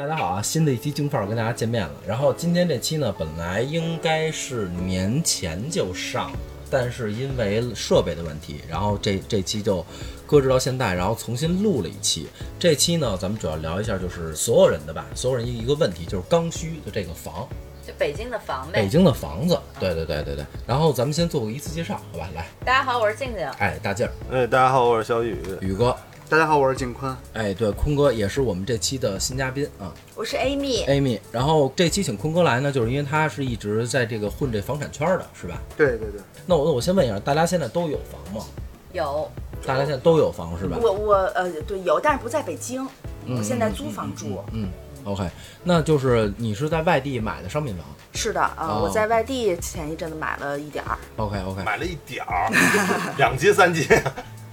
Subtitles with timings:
[0.00, 0.40] 大家好啊！
[0.40, 1.92] 新的一期京范儿跟大家见面了。
[2.06, 6.38] 然后今天这期呢，本来应该是年前就上的，
[6.70, 9.84] 但是因为设备的问题，然后这这期就
[10.26, 12.26] 搁置到现在，然后重新录了一期。
[12.58, 17.46] 这期呢，咱们主要聊一下就是所有人的吧，所有人一个问题就是刚需的这个房，
[17.86, 18.80] 就北京的房呗。
[18.80, 19.60] 北京的房子。
[19.78, 20.46] 对对对对对。
[20.66, 22.26] 然后咱们先做个一次介绍，好吧？
[22.34, 23.46] 来，大家好，我是静静。
[23.58, 25.36] 哎，大静儿，哎，大家好，我是小雨。
[25.60, 25.94] 宇哥，
[26.30, 27.12] 大家好，我是景坤。
[27.32, 29.92] 哎，对，坤哥也是我们这期的新嘉宾啊。
[30.14, 35.60] 我是 Amy，Amy，然后这期请坤哥来呢，就是因为他是一直在这个混这房产圈的，是吧？
[35.76, 38.44] 对对对，那我那我先问一下，大家现在都有房吗？
[38.92, 39.28] 有
[39.66, 40.78] 大家现在都有房是吧？
[40.80, 42.86] 我我呃对有，但是不在北京，
[43.26, 44.40] 嗯我现在租房住。
[44.52, 44.68] 嗯
[45.02, 45.28] ，OK，
[45.64, 52.48] 那就是你是在外地买的商品房是的啊、哦我在外地前一阵子买了一点儿，？OK OK，买了一点儿，
[53.18, 53.84] 两斤三斤。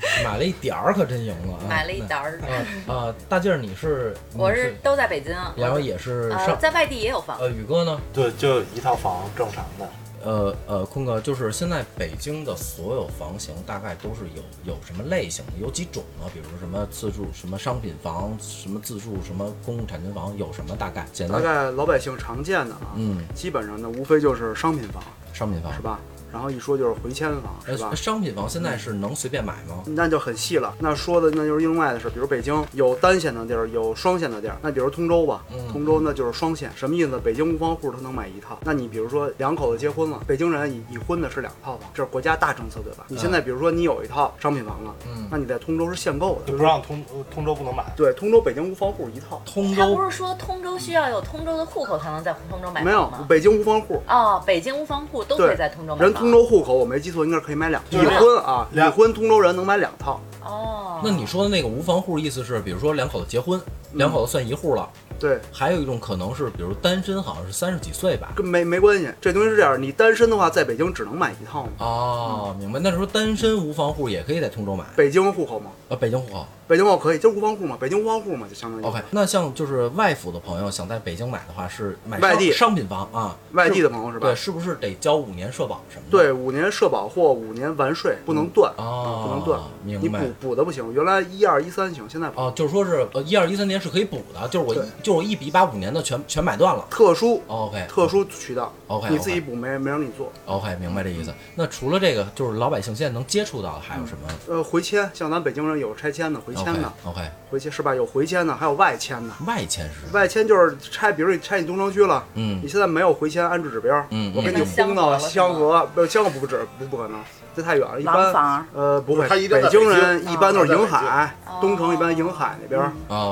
[0.24, 1.66] 买了一点儿可真赢了啊！
[1.70, 2.48] 买了一点儿，那。
[2.94, 4.16] 呃呃，大劲儿你是？
[4.36, 7.38] 我是都在北京，然后也是呃，上在外地也有房。
[7.40, 8.00] 呃宇哥呢？
[8.14, 9.88] 对，就一套房，正常的。
[10.24, 15.54] 呃呃，坤哥，就是现在北京的所有房型大概都是有有什么类型的？
[15.62, 16.26] 有几种呢？
[16.34, 21.06] 比如说什么自住、什么商品房、什么自住、什么公共产权房，有什么大概？
[21.14, 25.02] 简单，大概老百姓常见的啊，嗯，基本上呢无非就是商品房，
[25.34, 26.00] 商品房是吧？
[26.32, 27.96] 然后一说就是回迁房，是吧呃，？
[27.96, 29.84] 商品房现在是能随便买吗？
[29.86, 30.74] 那就很细了。
[30.80, 34.58] 那说的那就是另外的事，比如北京有单线的地儿，有双线的地儿。
[34.62, 37.20] 那比如通州吧，嗯通州那就是双线，什么意思？
[37.24, 38.58] 北京无房户他能买一套。
[38.64, 43.06] 那你比如说两口子结婚了，北京人已已婚的是两套房，这是国家大政策，对吧？
[43.08, 46.58] 你现在比如说你有一套商品房了，嗯，那你在通州是限购的就。
[46.58, 47.04] 不让通
[47.34, 47.86] 通州不能买。
[47.96, 53.12] 对，通州、北京无房户一套，通州他不是说通州需要有通州的户口才能在通州买没有？
[53.30, 54.02] 北京无房户。
[54.08, 57.98] 哦，北京无房户都可以在通州买通州户口，我没记错，应该是可以买两套。
[57.98, 60.20] 已婚啊，已婚通州人能买两套。
[60.44, 63.60] 哦，那你说的那个无房户，意思是，比如说两口子结婚，
[63.94, 64.90] 两口子算一户了。
[65.20, 68.34] 对，还有一种可能是，比如单身，好像是三十几岁吧。
[68.36, 69.10] 跟没没关系。
[69.20, 71.70] 这东西是这样，你单身的话，在北京只能买一套嘛。
[71.80, 72.80] 哦，明白。
[72.80, 76.46] 那时候单身无房户也可以在通州买，北京户口吗，呃，北京户口。
[76.68, 84.36] 北京户口可以，就是无房户嘛，北京无房户嘛，就相当于 OK，那像就是外府的朋友想在北京买的话，是买外地商商品房啊，外地的朋友是吧对，？
[84.36, 86.12] 是不是得交五年社保什么的？
[86.12, 89.62] 对，五年社保或五年完税不能断，啊，不能断。
[89.82, 90.20] 明白。
[90.20, 96.86] 补补的不行，原来一二一三行，现在哦，就是说是呃一二一三年是可以补的，就是我对就是一笔把五年的全全买断了。
[96.90, 100.30] 特殊 OK，特殊渠道，OK，你自己补没没让你做。
[100.46, 101.34] OK，明白这意思。
[101.56, 104.28] 那除了这个，就是老百姓现在能接触到的还有什么？
[104.50, 107.96] 呃，回迁，像咱北京人有拆迁的，回迁的，OK，回迁是吧？
[107.96, 109.34] 有回迁的，还有外迁的。
[109.46, 117.18] 外迁是外迁就是拆，比如你拆你东城区了，嗯你现在没有回迁安置指标，嗯我给你嗯轰到香河，不香河不止，不不可能，
[117.58, 118.00] 这太远了。
[118.00, 122.80] 一般呃不会，北京人一般都是啊迎海哦，东城一般瀛海那边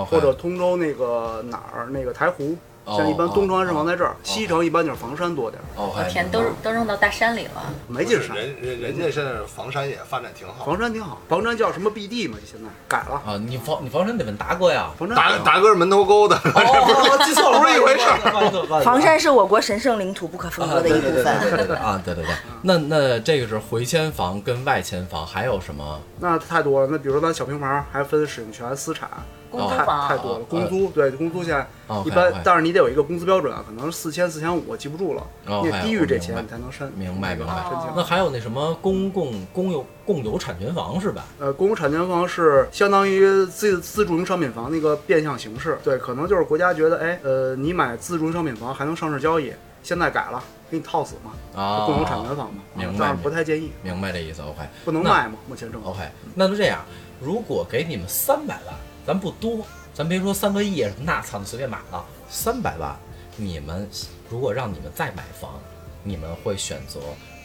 [0.07, 7.63] 或者通州那个哪儿那个台湖，哦像一般东城安置房在这哦儿，西城一般就是房山多点儿，哦，我天，都都扔到大山里了。
[7.87, 8.35] 没劲山。
[8.35, 10.65] 人人人家现在房山也发展挺好。
[10.65, 12.37] 房山挺好，房山叫什么 BD 嘛？
[12.45, 14.91] 现在改了，啊，你房你房山得问达哥呀。
[14.97, 21.23] 房山达达哥是门头沟的，哦，记错 了，不是一回事儿房山是我国神圣领土不可分割的一部分。
[21.23, 22.33] 对对对啊，对对对。
[22.61, 25.99] 那那这个是回迁房跟外迁房，还有什么？
[26.19, 26.87] 那太多了。
[26.91, 29.09] 那比如说咱小平房还分使用权、私产，
[29.44, 30.39] 太公租房太多了。
[30.39, 35.23] 哦公租对公租现在哦一般但是你得有一个工资标准啊，可能是四千、四千五，我记不住了。
[35.47, 36.91] 哦你得低于这钱你才能申。
[36.95, 37.93] 明白明白那个申请。
[37.95, 41.25] 那还有那什么公共公有共有产权房是吧？
[41.39, 49.51] 呃，公有产权房是相当于自自住型商品房那个变相形式，对，可能就是国家觉得，哎，呃，你买自住型商品房还能上市交易，
[49.81, 54.41] 现在改了，给你套死嘛，啊，共有产权房嘛，明白但是不太建议，明白这意思。
[54.41, 55.89] OK 不能卖嘛，目前政府。
[55.89, 55.99] OK，
[56.35, 56.79] 那就这样，
[57.19, 62.95] 如果给你们三百万，咱不多，咱别说三个亿，那操你随便买了，三百万，
[63.37, 63.87] 你们
[64.29, 65.59] 如果让你们再买房，
[66.03, 66.99] 你们会选择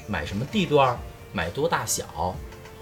[0.07, 0.99] 买什么地段儿，
[1.33, 2.35] 买多大小，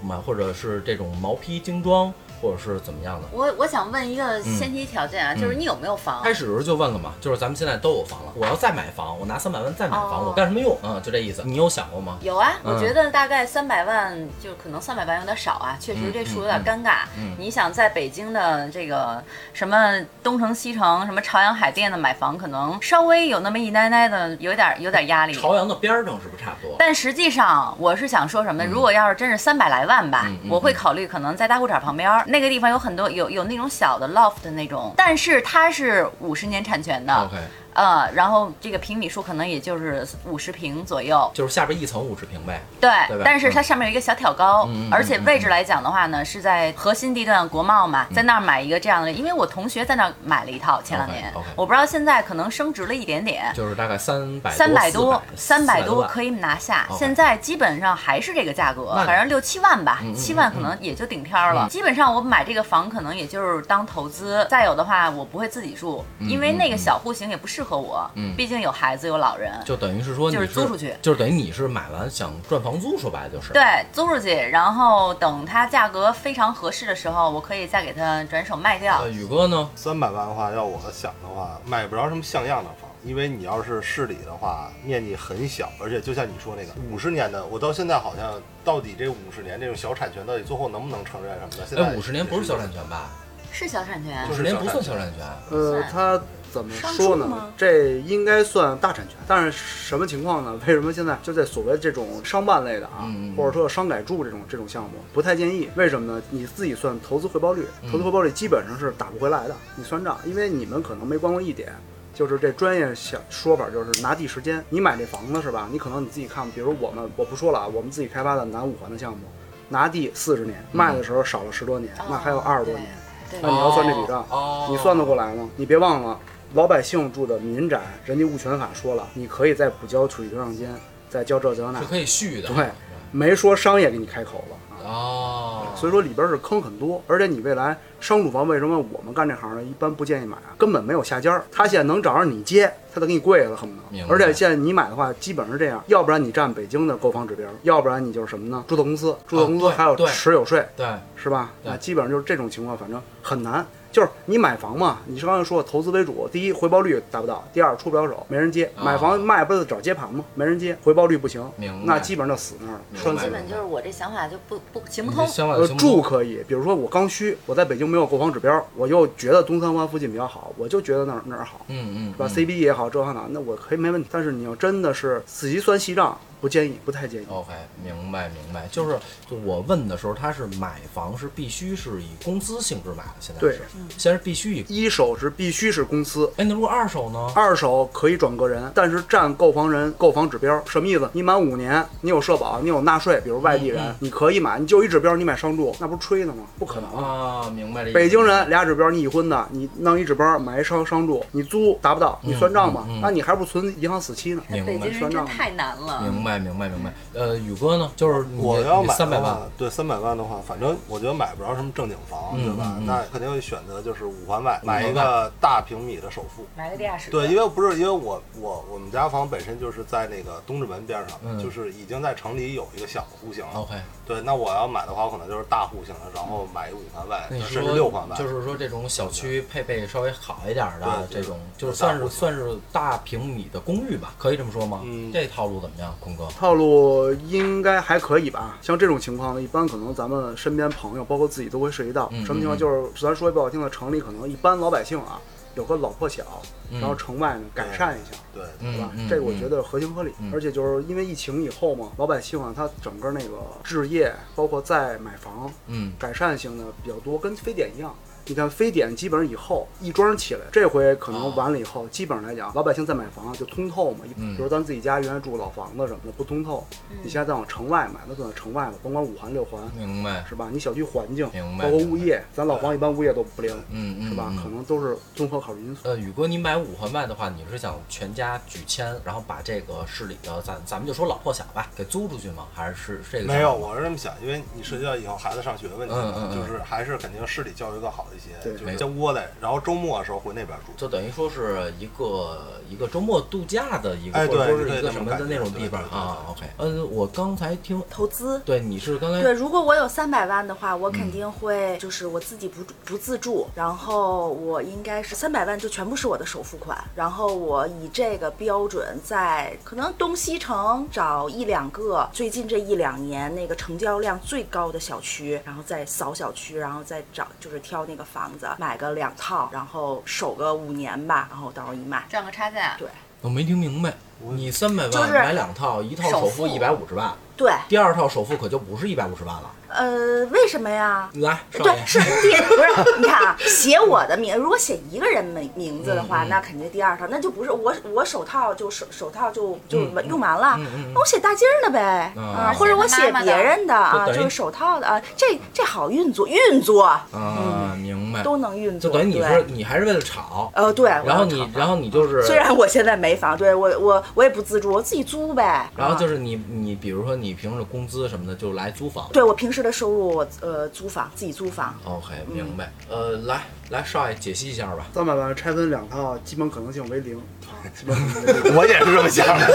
[0.03, 3.29] 买或者是这种毛坯精装，或者是怎么样的？
[3.33, 6.23] 我我想问一个先提条件啊，就是你有没有房？
[6.23, 10.77] 开始的时候就问了嘛，就是咱们现在都有房了，我要再买房，我拿三百万再买房，哦我干什么用？
[10.83, 11.43] 嗯，就这意思。
[11.45, 12.19] 你有想过吗？
[12.23, 17.05] 有啊，嗯我觉得大概三百万，就可能三百万有点少啊，确实这数有点尴尬。
[17.17, 25.33] 嗯嗯你想在北京的这个什么东城、西城、什么朝阳、海淀的买房，可能稍微有那么一奶奶的，有点有点压力。
[25.33, 26.77] 朝阳的边儿上是不是差不多？
[26.79, 28.71] 但实际上，我是想说什么呢？
[28.71, 37.31] 如果要是真是三百来万吧，我会考虑可能在大裤衩旁边儿那个地方有很多有有那种小的 loft 的那种，但是它是五十年产权的。
[37.79, 42.61] 呃，然后这个平米数可能也就是五十平左右，就是下边一层五十平呗。
[42.81, 53.53] 对对，但是它上面有一个小挑高，而且位置来讲的话呢，是在核心地段国贸嘛，在那儿买一个这样的，因为我同学在那儿买了一套，前两年我不知道现在可能升值了一点点。
[53.55, 56.89] 就是大概三百三百多，三百多多可以拿下。
[56.99, 61.67] 现在基本上还是这个价格，反正六七万吧七万可能也就顶天儿了。
[61.67, 69.53] 嗯基本上我买这个房可能也就是当投资，再有的话我不会自己住，因为那个小户型也不适合我嗯，毕竟有孩子有老人。
[69.65, 73.53] 就等于是说你就是租出去就是等于你是买完想赚房租，说白了就是。
[73.53, 73.63] 对，
[73.93, 79.11] 租出去，然后等它价格非常合适的时候，我可以再给它转手卖掉呃，。
[79.11, 79.69] 宇哥呢？
[79.75, 91.67] 三百万的话，要我想的话，买不着什么像样的房，因为你要是市里的话，面积很小，而且就像你说那个五十年的，我到现在好像到底这五十年这种小产权到底最后能不能承认什么的？
[91.67, 93.11] 现在哎，五十年不是小产权吧？
[93.51, 95.27] 是小产权五，十年不算小产权。
[95.51, 96.21] 呃，它
[96.53, 97.53] 怎么说呢？
[97.57, 100.59] 这应该算大产权，但是什么情况呢？
[100.67, 103.07] 为什么现在就在所谓这种商办类的啊，
[103.37, 105.69] 或者说商改住这种这种项目，不太建议？
[105.77, 106.23] 为什么呢？
[106.31, 109.55] 你自己算投资回报率，嗯投资回报率基本上是打不回来的。
[109.77, 111.73] 你算账，因为你们可能没关过一点。
[112.15, 114.65] 就是这专业想说法，就是拿地时间。
[114.71, 115.69] 你买这房子是吧？
[115.71, 119.21] 你可能你自己看，比如我们我不说了啊，我们自己开发的南五环的项目，
[119.69, 122.87] 拿地四十年，卖的时候少了十多年，那还有二十多年。
[123.31, 125.49] 对那你要算这笔账，哦你算得过来吗？
[125.55, 126.19] 你别忘了，
[126.55, 130.67] 老百姓住的民宅，人家物权法说了，你可以再补交土地出让金，
[131.11, 132.49] 再交这交那是，可以续的。
[132.49, 132.67] 对，
[133.13, 134.57] 没说商业给你开口了。
[134.83, 139.63] 哦，所以说里边是坑很多，而且你未来商住房为什么我们干这行呢？
[139.63, 141.43] 一般不建议买啊，根本没有下家。
[141.53, 144.07] 他现在能找着你接，他都给你跪了，恨不得。
[144.09, 148.65] 而且现在你买的话，基本上是这样，要不然你占北京的购房指标，要不然你就是什么呢？
[148.67, 150.87] 注册公司，注册公司还有对持有税，对，
[151.17, 151.53] 是吧？
[151.63, 153.67] 那基本上就是这种情况，反正很难。
[153.91, 158.71] 就是你买房嘛，你是刚才说投资为主，第一回报率达不到，第二出不了手，没人接。
[158.77, 160.25] 啊买房卖不是找接盘吗？
[160.35, 161.43] 没人接，回报率不行，
[161.85, 163.23] 那基本上就死那儿了。
[163.23, 165.77] 基本就是我这想法就不不行不通。
[165.77, 174.09] 住可以，比如说我刚需，我在北京没有购房指标，我又觉得东三环附近比较好，我就觉得那儿那儿好，嗯嗯，是吧、嗯 c b 也好，这好那，那我可以没问题。
[174.13, 177.27] 但是你要真的是仔细算细账，不建议，不太建议。
[177.29, 177.49] OK，
[177.83, 178.99] 明白明白，就是
[179.29, 183.63] 就我问的时候，他是买房是必须是以公司性质买的，现在对是，
[183.97, 184.65] 现在是必须以。
[184.69, 187.33] 一手是必须是公司，哎，那如果二手呢？
[187.35, 191.09] 二手可以转个人，但是占购房人购房指标，什么意思？
[191.13, 196.45] 你满五年，你有社保，你有纳税，比如外地人，嗯嗯你可以买，你就一指标，你买商住，那不是吹呢吗？
[196.59, 196.91] 不可能。
[196.93, 197.95] 啊，明白这意思。
[197.99, 204.43] 北京人俩指标，你已婚的，你弄一指标买一商商住，你租达不到，你算账吧，嗯嗯嗯那你还不存银行死期呢？
[204.49, 206.03] 明白北京人真太难了。
[206.03, 206.93] 明白明白明白。
[207.15, 207.89] 呃，宇哥呢？
[207.95, 212.77] 就是我要买三百万的话，对三百万的话，反正我觉得买不着什么正经房，嗯对吧？
[212.85, 216.45] 那肯定会选择就是五环外买一个大平米的首付。
[216.57, 217.13] 买个地下室。
[217.13, 223.61] 对，因为不是因为我我我们家房本身就是在那个东直门边上，嗯就是已经在城里有一个小的户型了。
[223.61, 228.17] OK，对，那我要买的话，我可能就是大户型的，然后买一个五环外，甚至六环外。
[228.17, 234.81] 就是说这种小区配备稍微好一点的这种，就是算是算是大平米的公寓吧，可以这么说吗？
[234.85, 236.27] 嗯这套路怎么样，坤哥？
[236.37, 238.59] 套路应该还可以吧？
[238.61, 242.09] 像这种情况呢，一般可能咱们身边朋友，包括自己都会涉及到。
[242.13, 242.59] 嗯什么情况？
[242.59, 245.21] 就是咱说句不好听的，城里可能一般老百姓啊，
[245.55, 246.25] 有个老破小，
[246.71, 248.19] 嗯然后城外呢改善一下。
[248.35, 248.91] 对，对吧？
[248.97, 257.95] 嗯这个我觉得合情合理，嗯而且就是因为疫情以后嘛，老百姓啊，他整个那个置业，包括再买房，嗯改善性的比较多，跟非典一样。
[258.29, 264.05] 你看非典基本上以后一桩起来，这回可能完了以后，基本上来讲，老百姓再买房就通透嘛。
[264.17, 266.67] 嗯比如咱自己家原来住老房子什么的不通透，
[267.03, 270.25] 你现在再往城外买，那就在城外了，甭管五环六环，明白。
[270.29, 270.49] 是吧？
[270.53, 274.29] 你小区环境，明白包括物业，咱老房一般物业都不灵，嗯嗯，是吧？
[274.31, 275.89] 嗯可能都是综合考虑因素。
[275.89, 282.47] 呃，宇哥，你买五环外的话，你是想全家举迁，然后把这个市里的咱咱们就说老破小吧，给租出去吗？
[282.55, 285.95] 还是是这个没有，我是这么想，因为你涉及到以后孩子上学的问题
[286.35, 290.73] 就是还是肯定市里教育更好一些，对就是先窝在，然后周末的时候回那边住。
[290.77, 296.27] 就等于说是一个一个周末度假的一个，哎或者说是一个什么的那种地方啊。
[296.29, 298.41] OK，嗯，我刚才听，投资。
[298.45, 322.05] 对，你是刚才对，如果我有三百万的话，我肯定会就是我自己不不自住，然后我应该是三百万就全部是我的首付款，然后我以这个标准在可能东西城找一两个最近这一两年那个成交量最高的小区，然后再扫小区，然后再找就是挑那个房子买个两套，然后守个五年吧，然后到时候一卖。
[322.09, 322.75] 赚个差价。
[322.79, 322.89] 对
[323.21, 329.51] 我没听明白，你三百就是万买两套，一套首付首付一百五十万，对，第二套首付可就不是一百五十万了。
[329.69, 331.09] 呃，为什么呀？
[331.15, 332.99] 来，对，爷，是第 不是？
[333.01, 340.59] 你看啊，写我的名，如果写一个人名名字的话，那肯定第二套，那就不是我我手套就手手套就就嗯用完了，
[340.95, 346.85] 那我写大劲儿的呗嗯啊，或者我写别人的啊，就是手套的啊，这这好运作运作。
[346.85, 349.29] 啊，明白，都能运作，就等于你对。
[349.29, 359.07] 是你还是为了炒，呃对，然后你然后你就是虽然我现在没房，对我我我也不自住，我自己租呗，然后就啊是你你比如说你平时工资什么的就来租房。
[359.13, 361.75] 对我平时的收入，呃租房自己租房。
[361.85, 362.73] OK，明白。
[362.89, 364.87] 呃，来来，少爷解析一下吧。
[364.95, 367.21] 三百万拆分两套，基本可能性为零。
[368.55, 369.47] 我也是这么想的，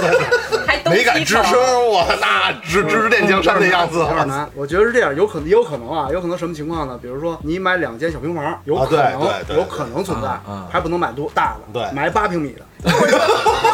[0.90, 1.54] 没敢吱声，
[1.88, 4.50] 我那直直练江山的样子，有点难。
[4.56, 7.00] 我觉得是这样，有可能也有可能啊，有可能什么情况呢？
[7.02, 9.22] 比如说你买两间小平房，有可能、
[9.56, 10.28] 有可能存在，
[10.70, 12.62] 还不能买多大的，对买八平米的。
[12.84, 12.92] 那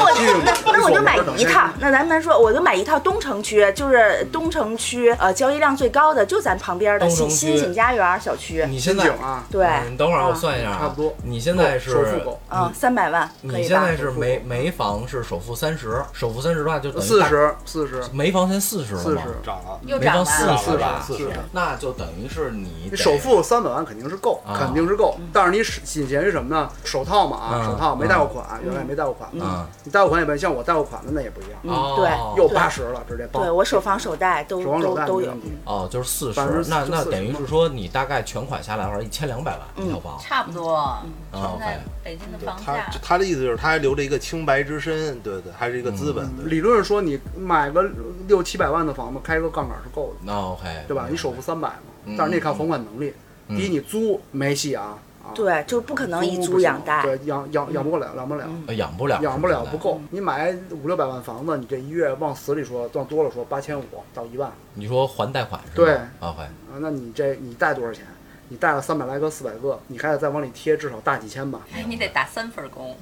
[0.06, 1.70] 我我就买一套。
[1.80, 8.66] 那咱们说，我就买一套东城区，就是东城区呃交易量最高的，就咱旁边的新新景家园小区。
[8.70, 13.90] 你现在啊对，嗯你等会儿我嗯算一下啊，差不多你现在是首付够嗯，三百万你现在？
[14.00, 19.04] 是没没房是首付三十，首付三十的话就等于，四十四十没房现四十了吗？
[19.04, 19.80] 四十，涨了。
[19.86, 20.72] 又涨没房四。
[20.72, 21.04] 十吧？
[21.06, 25.18] 四十那就等于是你首付三百万肯定是够，啊肯定是够。
[25.34, 26.70] 但是你仅限于什么呢？
[26.84, 29.30] 首套嘛啊，嗯手套没贷过款，原来没贷过款。
[29.34, 33.50] 嗯你贷过款也不像我贷过款的那也不一样，哦对又八十了，直接报对。
[33.50, 35.42] 我首房首贷都手房手都都有问。
[35.42, 35.52] 题。
[35.66, 40.20] 哦，就是四十百分，之那那40等于是说你大概全款下来的话，一千两百万一套房。
[40.20, 40.96] 差不多，
[41.32, 46.30] 现哦在，OK 北京的房他价，他的意思就是他还留着一个清白之身，对对，还是一个资本。
[46.38, 47.84] 对理论上说，你买个
[48.28, 51.08] 六七百万的房子，开个杠杆是够的，那 OK，对吧？
[51.10, 51.70] 你首付三百
[52.06, 53.12] 嗯嘛，但是你得看还款能力。
[53.48, 54.96] 嗯第一，你租没戏啊，
[55.30, 57.02] 啊，对，就是不可能以租养贷。
[57.04, 58.46] 对，养养养不了，养不了。
[58.68, 63.84] 呃养不了，养不了不够，你买五六百万房子，你这一月往死里说，往多了说八千五
[64.14, 65.74] 到一万，你说还贷款是吧？
[65.76, 68.06] 对啊还啊，那你这你贷多少钱？
[68.52, 71.62] 你贷了三百来个、四百个，你还得再往里贴至少大几千吧？
[71.72, 72.98] 哎，你得打三份工，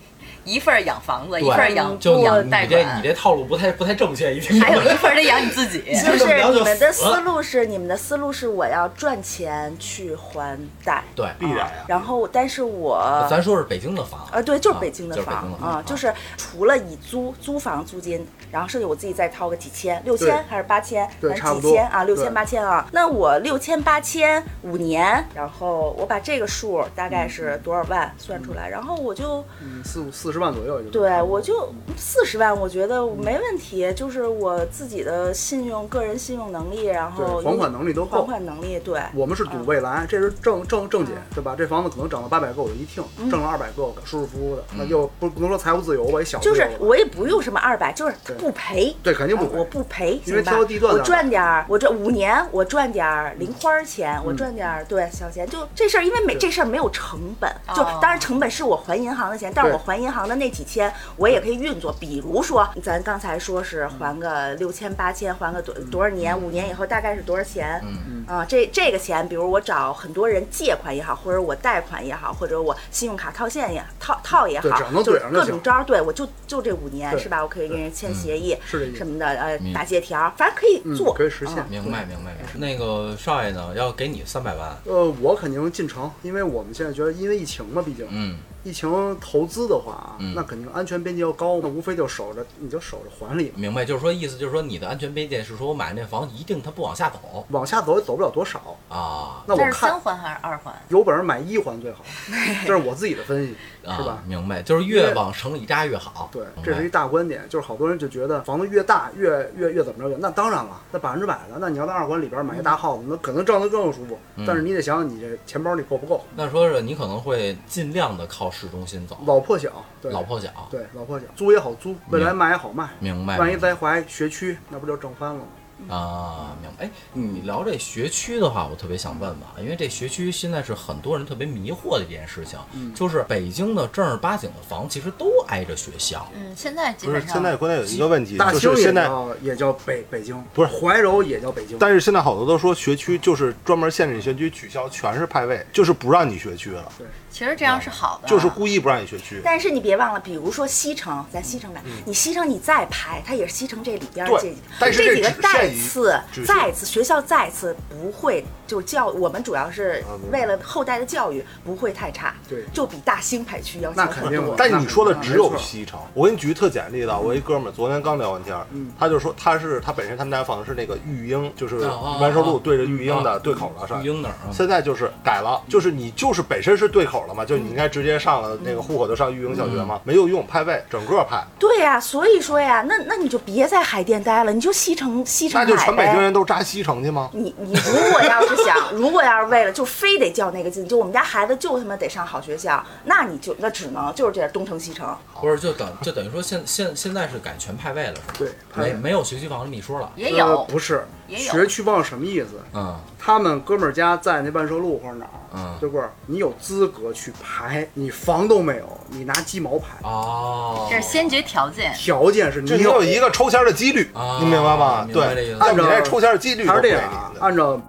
[0.48, 5.80] 一份儿养房子，一份儿养就你养贷你这你，这套路不太不太正确，一听还有一份儿得养你自己。
[6.08, 11.72] 就是你们的思路是，你们的思路是我要赚钱去还贷，对，必然呀。
[11.88, 21.72] 然后但是我咱说是北京的房，呃，对，就是啊北京的房啊，就是除了以租租房租金，然后剩下我自己再掏个几千，六千还是八千，对差不多。
[21.72, 22.88] 几千啊，六千八千啊。
[22.92, 38.22] 那我六千八千五年，然后我把这个数大概是多少万算出来，然后我就嗯，四五四十万左右就对我就四十万，我觉得没问题，就是我自己的信用、个人信用能力，然后还款能力都还。
[38.27, 41.56] 款能力，对，我们是赌未来，这是正正正解，对吧？
[41.58, 46.67] 这房子可能涨到八百个我就一听，挣了二百个舒舒服服的，那就不不能说财务自由吧，也小就是。
[46.79, 48.96] 我也不用什么二百，就是不赔。
[49.01, 61.96] 对，肯定不赔啊我不赔，因为挑地段我赚点儿，我这五年我赚点儿零花钱，嗯我赚点儿对小钱，就这事儿，因为没这事儿没有成本，就哦当然成本是我还银行的钱，但是我还银行的那几千，我也可以运作。
[62.00, 67.82] 比如说，咱刚才说是还个六千八千，还个多多少年，五年以后大概是多少钱？
[67.84, 74.70] 嗯啊，这这个钱，比如我找很多人借款也好，或者我贷款也好，或者我信用卡套现也套套也好
[75.02, 77.42] 就各种招儿，对我就就这五年对是吧？
[77.42, 82.36] 我可以跟人签协议，是这意思什么的，呃明，打借条，反正可以嗯做，可以实现啊明白明白。
[82.56, 88.36] 那个少爷呢，要给你三百万，呃，我肯定进城，因为我们现在觉得，因为疫情嘛，毕竟嗯，
[88.68, 98.60] 疫情投资的话啊，嗯那肯定安全边界要高，那无非就守着，你就守着环里，明白，就是说意思就是说你的安全边界是说我买那房一定它不往下走往下走也走不了多少。
[98.90, 100.74] 啊那那我看是三环还是二环？
[100.90, 102.04] 有本事买一环最好，
[102.68, 104.24] 这是我自己的分析，是啊吧，？
[104.28, 106.30] 明白，就是越往城里扎越好。
[106.34, 123.38] 对，这是一大观点，就是好多人就觉得房子越大越越越怎么着越，那当然了，那百分之百的，那你要在二环里边买一大 house，那可能挣得更舒服，嗯但是你得想想你这钱包里够不够，那说是你可能会尽量的靠市中心走，老破小，对，老破小，对老破小，租也好租，未来卖也好卖，明白？
[123.38, 125.46] 万一再怀学区，那不就挣翻了吗？
[125.90, 126.86] 啊，明白。
[126.86, 136.28] 哎，你聊这学区的话，我特别想问问啊，因为这学区现在是很多人特别迷惑的一件事情，嗯就是北京的正儿八经的房其实都挨着学校。
[136.34, 146.92] 嗯，现在基不是，本上现在关键有一个问题，大兴也就是现在，叫也叫北北京，不是怀柔也叫北京，但是现在好多都说学区就是专门限制你学区，取消全是派位，就是不让你学区了，
[147.38, 149.39] 其实这样是好的，就是故意不让你学区。
[149.44, 164.56] 但是你别忘了，比如说西城，咱西城买，你西城你再排，它也是西城这里边儿这对，但是这几个再次再次学校再次不会就教我们主要是为了后代的教育不会太差，对就比大兴排区要强很多肯定的。
[164.58, 168.58] 但你说的只有西城，我给你举个特简单例子啊，我一哥们儿昨天刚聊完天
[168.98, 171.77] 他就说他是他本身他们家房子是那个育英，就是
[172.20, 174.08] 万寿路哦对着育英的啊对口了上育。
[174.08, 186.22] 英那儿啊，现在就是改了，就是你就是本身是对口了嘛，就你应该直接上了那个户口就上育英小学嘛，没有用派位，整个派，对呀、所以说呀，那那你就别在海淀待了，你就西城西城那就全北京。
[186.22, 187.30] 人都扎西城去吗？
[187.34, 195.16] 你你如果要是想，如果要是为了就非得较那个劲，就我们家孩子就他妈得上好学校，那你就那只能就是这样东城西城。
[195.40, 198.34] 不是就等就等于说现现现在是改全派位了是吧？
[198.74, 200.12] 对没没有学区房这么一说了。
[200.16, 202.60] 也有呃，不是也有学区房什么意思？
[202.74, 209.98] 嗯他们哥们儿家在那万寿路或者哪儿，嗯对过儿，你有资格去排，你房都没有，你拿鸡毛排。
[210.04, 211.94] 哦，这是先决条件。
[211.94, 215.08] 条件是就你你有一个抽签的几率啊，你明白吗？
[215.12, 217.32] 对按照这抽签的几率还是这样啊。
[217.40, 217.82] 按照远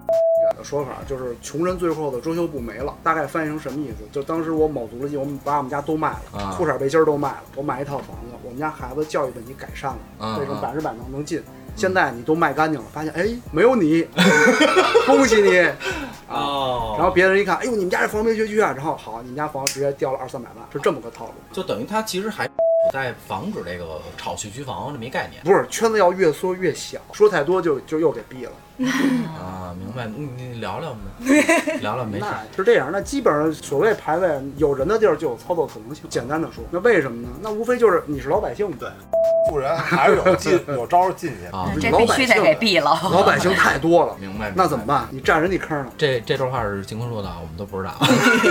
[0.57, 3.97] 的说法，就是穷人最后的装修部没了，大概翻译成什么意思？
[4.11, 11.43] 就当时我卯足了劲，我们把我们家都卖了，啊裤衩背心儿都卖了，我买一套房子，我们家孩子教育问题改善了，为什么百分之百能能进？
[11.75, 14.05] 现在你都卖干净了，发现哎没有你，
[15.07, 15.75] 恭喜你啊！
[16.29, 21.33] 哦，然后别人一看，哎呦你们家这房没学区啊，然后好，你们家房直接掉了二三百万，是这么个套路。
[21.51, 22.47] 就等于他其实还
[22.93, 28.51] 在防止这个炒学区房这么一概念不是圈子要越缩越小，说太多就就又给毙了。
[29.37, 30.07] 啊，明白？
[30.07, 31.79] 你你聊聊呗？
[31.81, 32.25] 聊聊没事。
[32.25, 36.05] 那是这样，那基本上所谓排位，有人的地儿就有操作可能性。
[36.09, 37.29] 简单的说，那为什么呢？
[37.41, 38.89] 那无非就是你是老百姓，对
[39.49, 41.45] 富人还是有进有招儿进去。
[41.55, 42.97] 啊，这必须得给毙了。
[43.11, 44.53] 老百姓太多了，明白。
[44.55, 44.85] 那怎么？
[44.85, 45.07] 办？
[45.11, 45.91] 你占人家坑了。
[45.97, 47.93] 这这段话是金坤说的啊，我们都不知道。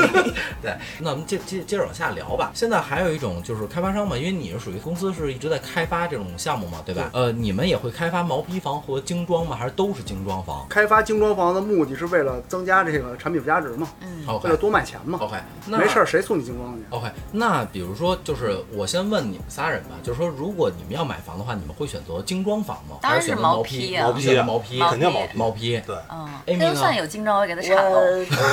[0.60, 2.50] 对，那我们接接接着往下聊吧。
[2.52, 7.08] 现在还有一种就是开发商嘛，因为你是属于公司是一直在开发这种项目嘛，对吧？
[7.14, 9.56] 呃，你们也会开发毛坯房和精装吗？
[9.56, 15.18] 还是都是精装房开发精装房的目的是为了增加这个产品附加值嘛，嗯，为了多卖钱嘛。
[15.22, 22.96] OK，那没事儿，谁送你精装去？OK，那比如说，就是我先问你们仨人吧，就是说，如果你们要买房的话，你们会选择精装房吗？
[23.00, 25.82] 当然是毛还是选毛坯啊毛坯，毛坯，肯定毛坯毛坯。
[25.86, 27.98] 对，嗯就算有精装，我也给他铲了。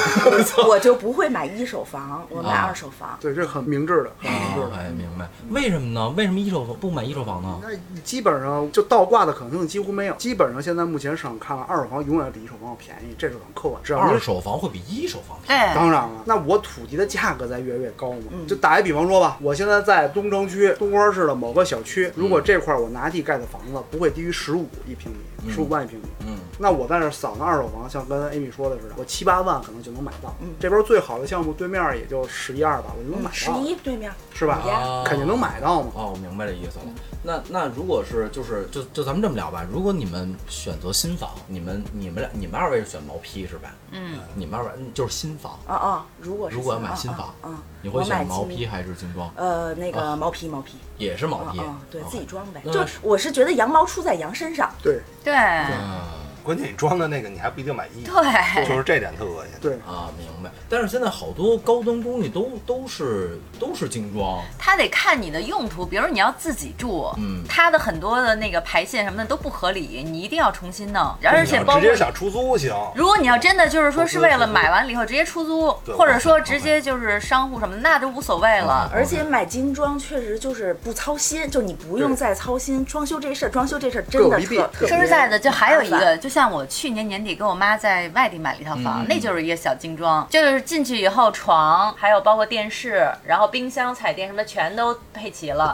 [0.68, 3.18] 我就不会买一手房，我买啊二手房。
[3.22, 4.62] 对，这很明智的，很明智。
[4.76, 5.28] 哎，明白。
[5.50, 6.10] 为什么呢？
[6.10, 7.60] 为什么一手房不买一手房呢？
[7.64, 10.16] 那基本上就倒挂的可能性几乎没有。
[10.16, 13.82] 基本上现在目前市场看了，二手房永远比一手房要便宜，这是很客观。
[13.84, 15.76] 只要二手房会比一手房便宜。
[15.76, 18.24] 当然了，那我土地的价格在越来越高嘛。
[18.32, 25.18] 嗯就打一比方说吧，我现在在东城区东关市的某个小区，如果这块儿我拿地盖的房子不会低于十五一平米，
[25.52, 30.34] 十五万一平米，嗯，那我在那儿扫那二手房，像刚才 Amy 说的似的，我七八万可能就能买到。
[30.42, 30.50] 嗯。
[30.60, 34.12] 这边最好的项目对面也就十一二吧，我就能买十到，一对面。
[34.34, 34.62] 是吧？
[35.06, 35.92] 肯定能买到嘛。
[35.96, 36.86] 哦，我明白这意思了。
[37.24, 43.74] 那那如果是就是就就咱们这么聊吧，如果你们选择新房，你们你们俩你们二位是选毛坯是吧？
[43.92, 47.28] 嗯，你们二位嗯就是新房，啊啊，如果是如果要买啊新房。
[47.42, 49.32] 啊啊你会买选毛精坯还是精装？
[49.36, 52.60] 呃，那啊个毛坯毛坯，也是毛坯对自己装呗。
[52.66, 55.00] 就是我是觉得羊毛出在羊身上，对。
[55.24, 56.02] 对，嗯
[56.46, 59.54] 关键你装的那个你还不一定满意，对就是这点特恶心。
[59.60, 60.52] 对，啊，明白。
[60.70, 78.90] 但是现在好多高端公寓都都是都是精装，它得看你的用途，比如你要自己住，嗯它的很多的那个排线什么的都不合理，你一定要重新弄，而且包括直接想出租行，如果你要真的就是说是为了买完了以后直接出租，或者说直接就是商户什么，那就无所谓了。
[78.94, 95.74] 而且买精装确实就是不操心，就你不用再操心装修这事儿，装修这事儿真的特特别说实在的，就还有一个，就像我去年年底跟我妈在外地买了一套房，嗯那就是一个小精装，就是进去以后床，还有包括电视，然后冰箱、彩电什么的全都配齐了，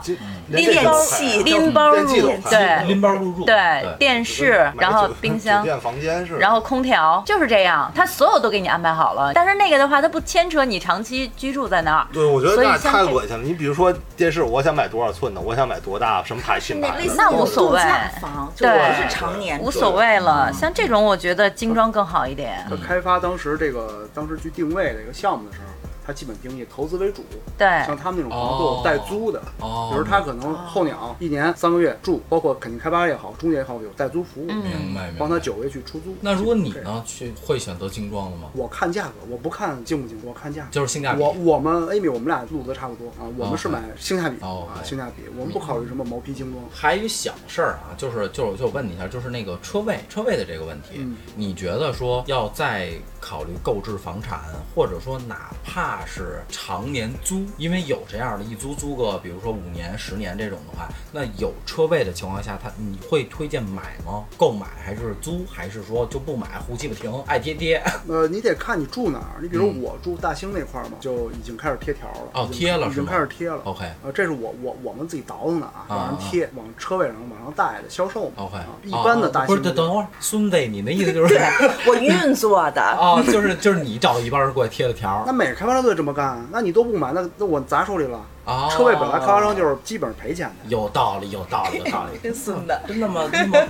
[0.49, 3.43] 拎连这都电器、拎包入电器都，快对拎包入住。
[3.43, 5.65] 对，电视，然后冰箱酒。
[5.65, 9.33] 店房间是，然后空调就是这样，它所有都给你安排好了。
[9.33, 12.05] 但是那个的话，它不牵扯你长期居住在那儿。
[12.13, 13.43] 对，我觉得那太恶心了。
[13.43, 22.65] 你比如说电视，我想买多少寸的，我想买多大，什么牌是品牌的，那那无所谓度假房，就对不是常年无所谓了，像这种我觉得精装更好一点。
[22.69, 27.23] 他开发当时这个当时去定位这个项目的时候，他基本定义投资为主，
[27.57, 29.41] 对，像他们那种房都有带租的。
[29.59, 35.19] 哦，比如他可能候鸟一年三个月住，包括肯定开发也好，中介也好，有代租服务，嗯明白明白。
[35.19, 36.15] 帮他九位去出租。
[36.19, 36.71] 那如果你？
[36.81, 38.49] 呢，去会选择精装的吗？
[38.53, 40.67] 我看价格，我不看精不精，我看价格。
[40.71, 41.21] 就是性价比。
[41.21, 46.63] 我我们 Amy 我们俩路子差不多啊，我们是买性价比哦啊，性价比，我们不考虑什么毛坯精装。
[46.71, 54.39] 还有一小事儿啊，就是就是就问你一下，就是那个车位车位的这个问题，嗯你觉得说要在考虑购置房产，
[54.73, 64.25] 或者说哪怕是常年租，因为有这样的，一租租个，比如说五年、十年这种的话，那有车位的情况下，他你会推荐买吗？
[64.37, 67.81] 购买还是租，还是说就不买，胡鸡巴停，爱贴贴？
[68.07, 69.39] 呃，你得看你住哪儿。
[69.41, 72.31] 你比如嗯我住大兴那块儿嘛，就已经开始贴条了。
[72.33, 73.59] 哦贴了已经开始贴了。
[73.63, 78.33] OK 呃，这是我我我们自己倒腾的啊，啊往上贴，往车位上往上带的销售嘛。
[78.37, 81.39] OK，啊一般的大兴不是等等会儿，孙子，你那意思就是
[81.87, 82.81] 我运作的。
[83.15, 88.19] 哦，就是就是你找一帮人过来贴的条 那每个开发商都得这么干，那你都不买，那那我砸手里了。
[88.43, 90.69] 啊，车位本来开发商就是基本上赔钱的。
[90.69, 92.17] 有道理，有道理，有道理。
[92.23, 93.21] 真 孙子， 真的吗？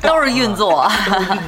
[0.02, 0.90] 都是运作。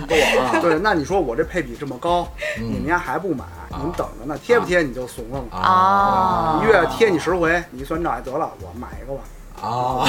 [0.08, 0.62] 都是运作啊。
[0.62, 2.28] 对，那你说我这配比这么高，
[2.60, 5.58] 嗯你们家还不买，你们等着呢，贴不贴你就怂了嘛。
[5.58, 9.22] 啊一月贴你十回，你算账，哎得了，我买一个吧。
[9.62, 10.04] 啊，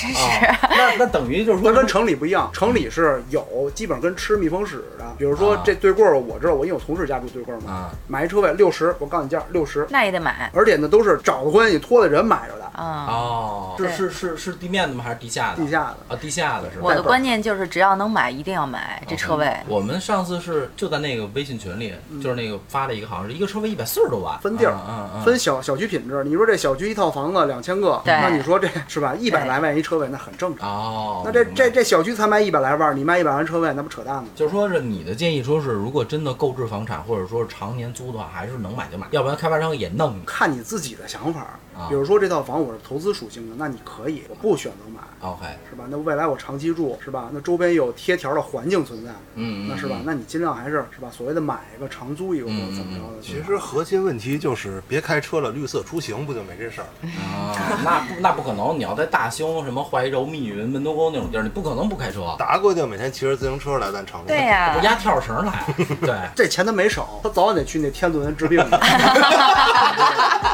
[0.00, 0.26] 真是。
[0.70, 13.06] 那那等于就是说它跟城里不一样，城里是有基本上跟吃密封室的，比如说啊这对柜儿，我知道，我因为我同事家住对柜儿嘛啊，买一车位六十，我告诉你价六十，那也得买而且呢都是找的关系托的人买着的，啊。
[13.08, 15.04] 哦，是是是是地面的吗？
[15.04, 15.64] 还是地下的？
[15.64, 16.14] 地下的。
[16.14, 16.82] 啊，地下的是吧？
[16.84, 19.54] 我的观念就是，只要能买，一定要买这车位。
[19.68, 29.14] 我们上次是就在那个微信群里，就是那个发了一个，好像是一个车位一百四十多万，分地儿嗯嗯嗯，分小小区品质，你说这小区一套房子两千个，对那你说这是吧？
[29.18, 30.68] 一百来万一车位，那很正常。
[30.68, 34.28] 哦，那这这这小区才卖一百来万，你卖一百万车位，那不扯淡吗？
[34.34, 40.22] 就是说是你的建议，说是如果真的购置房产或者说是常年租的话，还是能买就买，要不然开发商也弄你。
[40.26, 41.69] 看你自己的想法啊。
[41.88, 45.84] 比如说这套房我是投资属性的，那你可以，我不选择买，OK，是吧？
[45.88, 47.30] 那未来我长期住，是吧？
[47.32, 49.96] 那周边有贴条的环境存在，嗯，那是吧？
[50.04, 51.08] 那你尽量还是是吧？
[51.10, 53.16] 所谓的买一个长租一个或者怎么着的。
[53.16, 56.88] 嗯其实核心问题就是别开车了，绿色出行不就没这事儿？
[57.34, 64.28] 啊，那不那不可能，你要在大兴什么怀柔、密云、门头沟那种地儿，你不可能不开车，达哥就每天骑着自行车来咱城里。
[64.28, 65.64] 对呀、不压跳绳来，
[66.00, 66.16] 对。
[66.34, 68.70] 这钱他没少，他早晚得去那天伦治病去。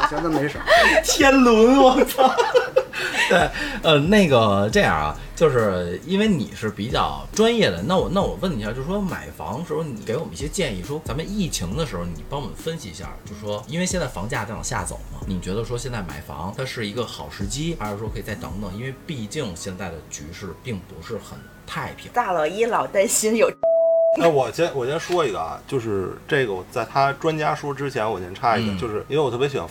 [0.09, 0.61] 这钱他没省。
[1.03, 2.33] 天伦，我操！
[3.29, 3.49] 对，
[3.83, 18.73] 呃，那个这样啊，就是因为你是比较专业的，那我那我问你一下，就是说买房时候你给我们一些建议，说咱们疫情的时候你帮我们分析一下，就是说因为现在房价在往下走嘛，你觉得说现在买房它是一个好时机，还是说可以再等等？
[18.75, 22.09] 因为毕竟现在的局势并不是很太平。
[22.13, 23.51] 大老一老担心有
[24.17, 29.67] 那我先我先说一个啊，就是这个我在他专家说之前，我先插一个，嗯就是因为我特别喜欢，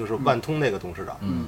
[0.00, 1.46] 就是万通那个董事长，嗯，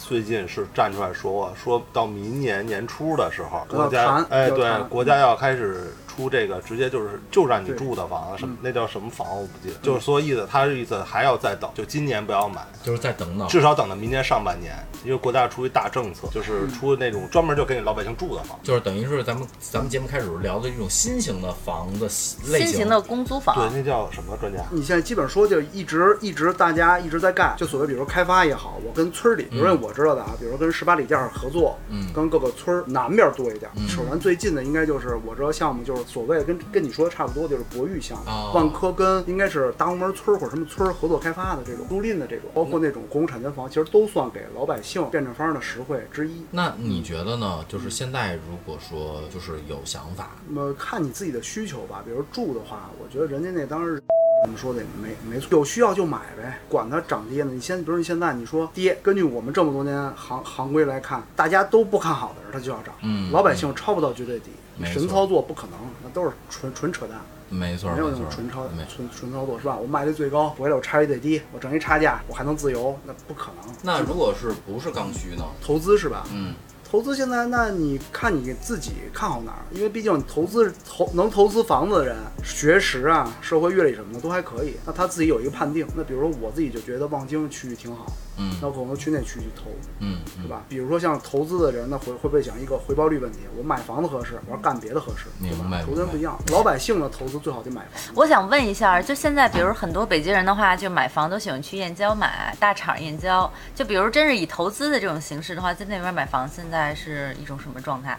[0.00, 13.46] 最近是站出来说过，说到明年年初的时候，国家哎对国家要开始出这个，直接就是就让你住的房子，什么嗯那叫什么房我不记得，就是说意思，他的意思还要再等，就今年不要买，就是再等等。
[13.46, 18.58] 至少等到明年上半年，因为国家出一大政策，就是出那种专门就给你老百姓住的房。
[18.64, 22.06] 就是等于是咱们咱们节目开始聊的这种新型的房子
[22.50, 24.60] 类型新型的公租房，对，那叫什么专家？
[24.72, 33.70] 你现在基本说就一直一直大家一直在干，就所谓比如开发也好，我跟村里，比如说我知道的啊，比如说跟十八里店合作，嗯跟各个村南边多一点。
[33.76, 46.42] 嗯首先最近的应该就是我知道项目就是所谓跟跟你说的差不多，就是博裕项目，哦万科跟应该是大红门村或者什么村合作开发的这种租赁的这种，包括那种公共产权房，其实都算给老百姓变证方的实惠之一。
[46.50, 47.62] 那你觉得呢？
[47.68, 54.02] 就是现在如果说就是有想法，那么看你自己的需求吧，比如住的话，我觉得人家那当时
[54.44, 57.50] 怎么说的没没错，有需要就买呗，管它涨跌呢。
[57.52, 62.94] 你先，比如你现在你说跌，根据我们这么多年行行规来看，大家都不看好的时候，它就要涨。
[63.02, 64.50] 嗯老百姓抄不到绝对底，
[64.86, 69.76] 神操作不可能，那都是纯纯扯淡，没错，没有那种纯操没纯纯操作是吧？
[69.76, 73.74] 我卖的最高，回来我差一最低，我挣一差价，我还能自由，那不可能。
[73.82, 75.44] 那如果是不是刚需呢？
[75.60, 76.26] 投资是吧？
[76.32, 76.54] 嗯，
[76.88, 79.62] 投资现在，那你看你自己看好哪儿？
[79.72, 84.76] 因为毕竟投资投能投资房子的人，学识啊、社会阅历什么的都还可以。
[84.86, 85.86] 那他自己有一个判定。
[85.96, 88.06] 那比如说我自己就觉得望京区域挺好，
[88.38, 89.70] 嗯那我可能去那区去投，
[90.00, 90.62] 嗯，对吧？
[90.68, 93.40] 比如说像投资的人，那会会不会想一个回报率问题？
[93.56, 95.82] 我买房子合适，我要干别的合适，对吧明白？
[95.84, 98.14] 投资人不一样，老百姓的投资最好就买房。
[98.14, 103.50] 我想问一下，就现在，比如很多北京人的话，就买房都喜欢去燕郊买，大厂燕郊。
[103.74, 108.18] 就比如真是以投资的这种形式的话，在那边买房现在是一种什么状态？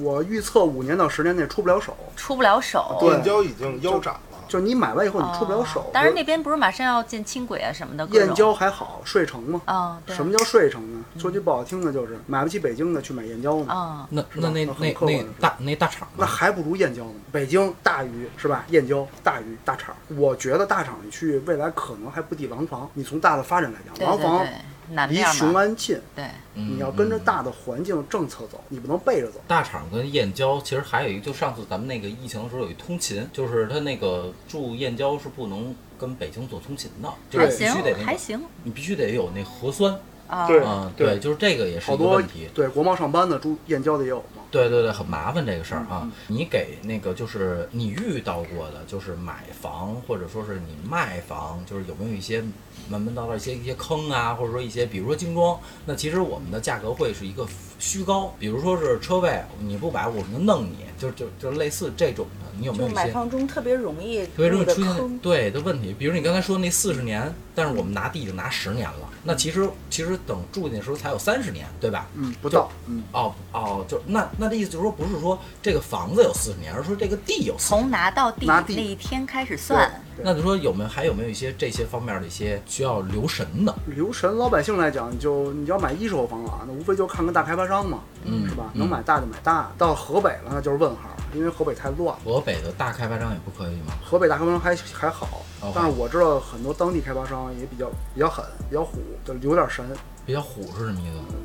[0.00, 2.96] 我预测五年到十年内出不了手，出不了手。
[3.00, 4.20] 对燕郊已经腰斩了。
[4.48, 5.90] 就是你买完以后你出不了手哦。
[5.92, 8.06] 但是那边不是马上要建轻轨啊什么的？
[8.12, 9.60] 燕郊还好，睡城嘛。
[9.64, 10.14] 啊，对。
[10.14, 11.04] 什么叫睡城呢？
[11.18, 13.74] 说句不好听的，就是买不起北京的去买燕郊嘛。
[13.74, 14.08] 啊？
[14.10, 16.06] 那那那是那那大那大厂？
[16.16, 17.14] 那还不如燕郊呢。
[17.32, 18.64] 北京大于是吧？
[18.68, 19.94] 燕郊大于大厂。
[20.16, 22.88] 我觉得大厂里去未来可能还不敌廊坊。
[22.94, 24.46] 你从大的发展来讲，对对廊坊
[24.88, 29.40] 对离南面嘛，雄安近，对，你要跟着嗯大的环境政策走，你不能背着走。
[29.48, 40.46] 大厂跟燕郊其实还有一个，就上次咱们那个疫情的时候有一通勤，就是他那个住燕郊是不能跟北京做通勤的，就还是必须得还行你必须得有那核酸，啊。
[40.46, 42.48] 对嗯，对就是这个也是好一个问题。
[42.54, 44.42] 对国贸上班的住燕郊的也有嘛。
[44.50, 46.12] 对对对，很麻烦这个事儿嗯啊。
[46.28, 52.42] 你给那个就是你遇到过的，就是买房或者说是你卖房，就是有没有一些
[52.88, 57.46] 门门道道一些一些坑啊，或者说一些比如说精装，那其实我们的价格会是一个
[57.78, 63.14] 虚高，比如说是车位你不买，我们就弄你，就就就类似这种的，你有没有买有一些？
[63.14, 65.18] 房中特别容易特别容易出现。
[65.18, 72.06] 对的问题，比如你刚才说那四十年，但是我们拿地就拿十年了，那其实其实等住进去的时候才有三十年，对吧？
[72.14, 77.90] 嗯，不到，嗯，哦哦，就那那这意思就是说，不是说这个房子有四十年，而是说这个地有四十从。
[77.90, 83.74] 拿到地拿地那一天开始算，那就说有没有还有没有一些这些方面的一些需要留神的？
[83.86, 88.70] 留神老百姓来讲，你就你要买一手房啊，那无非就看看大开发商嘛，嗯是吧？
[88.74, 89.72] 嗯能买大就买大。
[89.76, 92.16] 到河北了，那就是问号，因为河北太乱。
[92.24, 93.94] 河北的大开发商也不可以吗？
[94.04, 99.84] 河北大开发商还还好哦，但是我知道很多当地开发商也比较比较狠，比较虎，就有点神。
[100.24, 101.36] 比较虎是什么意思？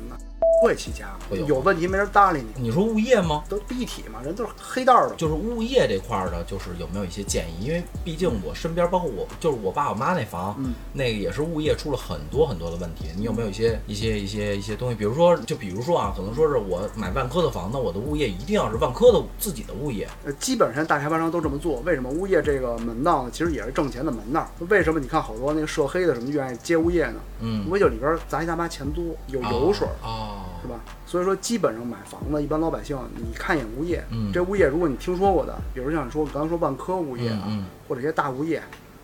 [0.62, 3.42] 那会起家会有，有问题没人搭理你，你说物业吗？
[3.48, 5.14] 都一体嘛，人都是黑道的。
[5.16, 7.66] 就是物业这块儿的，就是有没有一些建议？
[7.66, 13.06] 因为毕竟我身边，包括我，就是我爸我妈那房，嗯那个也是物业出了很多很多的问题。
[13.16, 14.94] 你有没有一些一些一些一些东西？
[14.94, 20.08] 比如说，就比如说啊，可能说是我买万科的房，那我的物业一定要是万科的自己的物业。
[20.24, 21.80] 呃，基本上大开发商都这么做。
[21.80, 23.30] 为什么物业这个门道呢？
[23.32, 24.48] 其实也是挣钱的门道。
[24.68, 27.20] 为什么你看好多那个涉黑的什么愿意接物业呢？
[27.40, 30.80] 嗯无，非就里边杂七杂八钱多，有油水，哦，是吧？
[31.04, 38.62] 所以说，基本上买房子，一般老百姓你看一眼物业，嗯这物业如果你听说过的，比如像说我刚才说万科物业啊，嗯嗯或者一些大物业。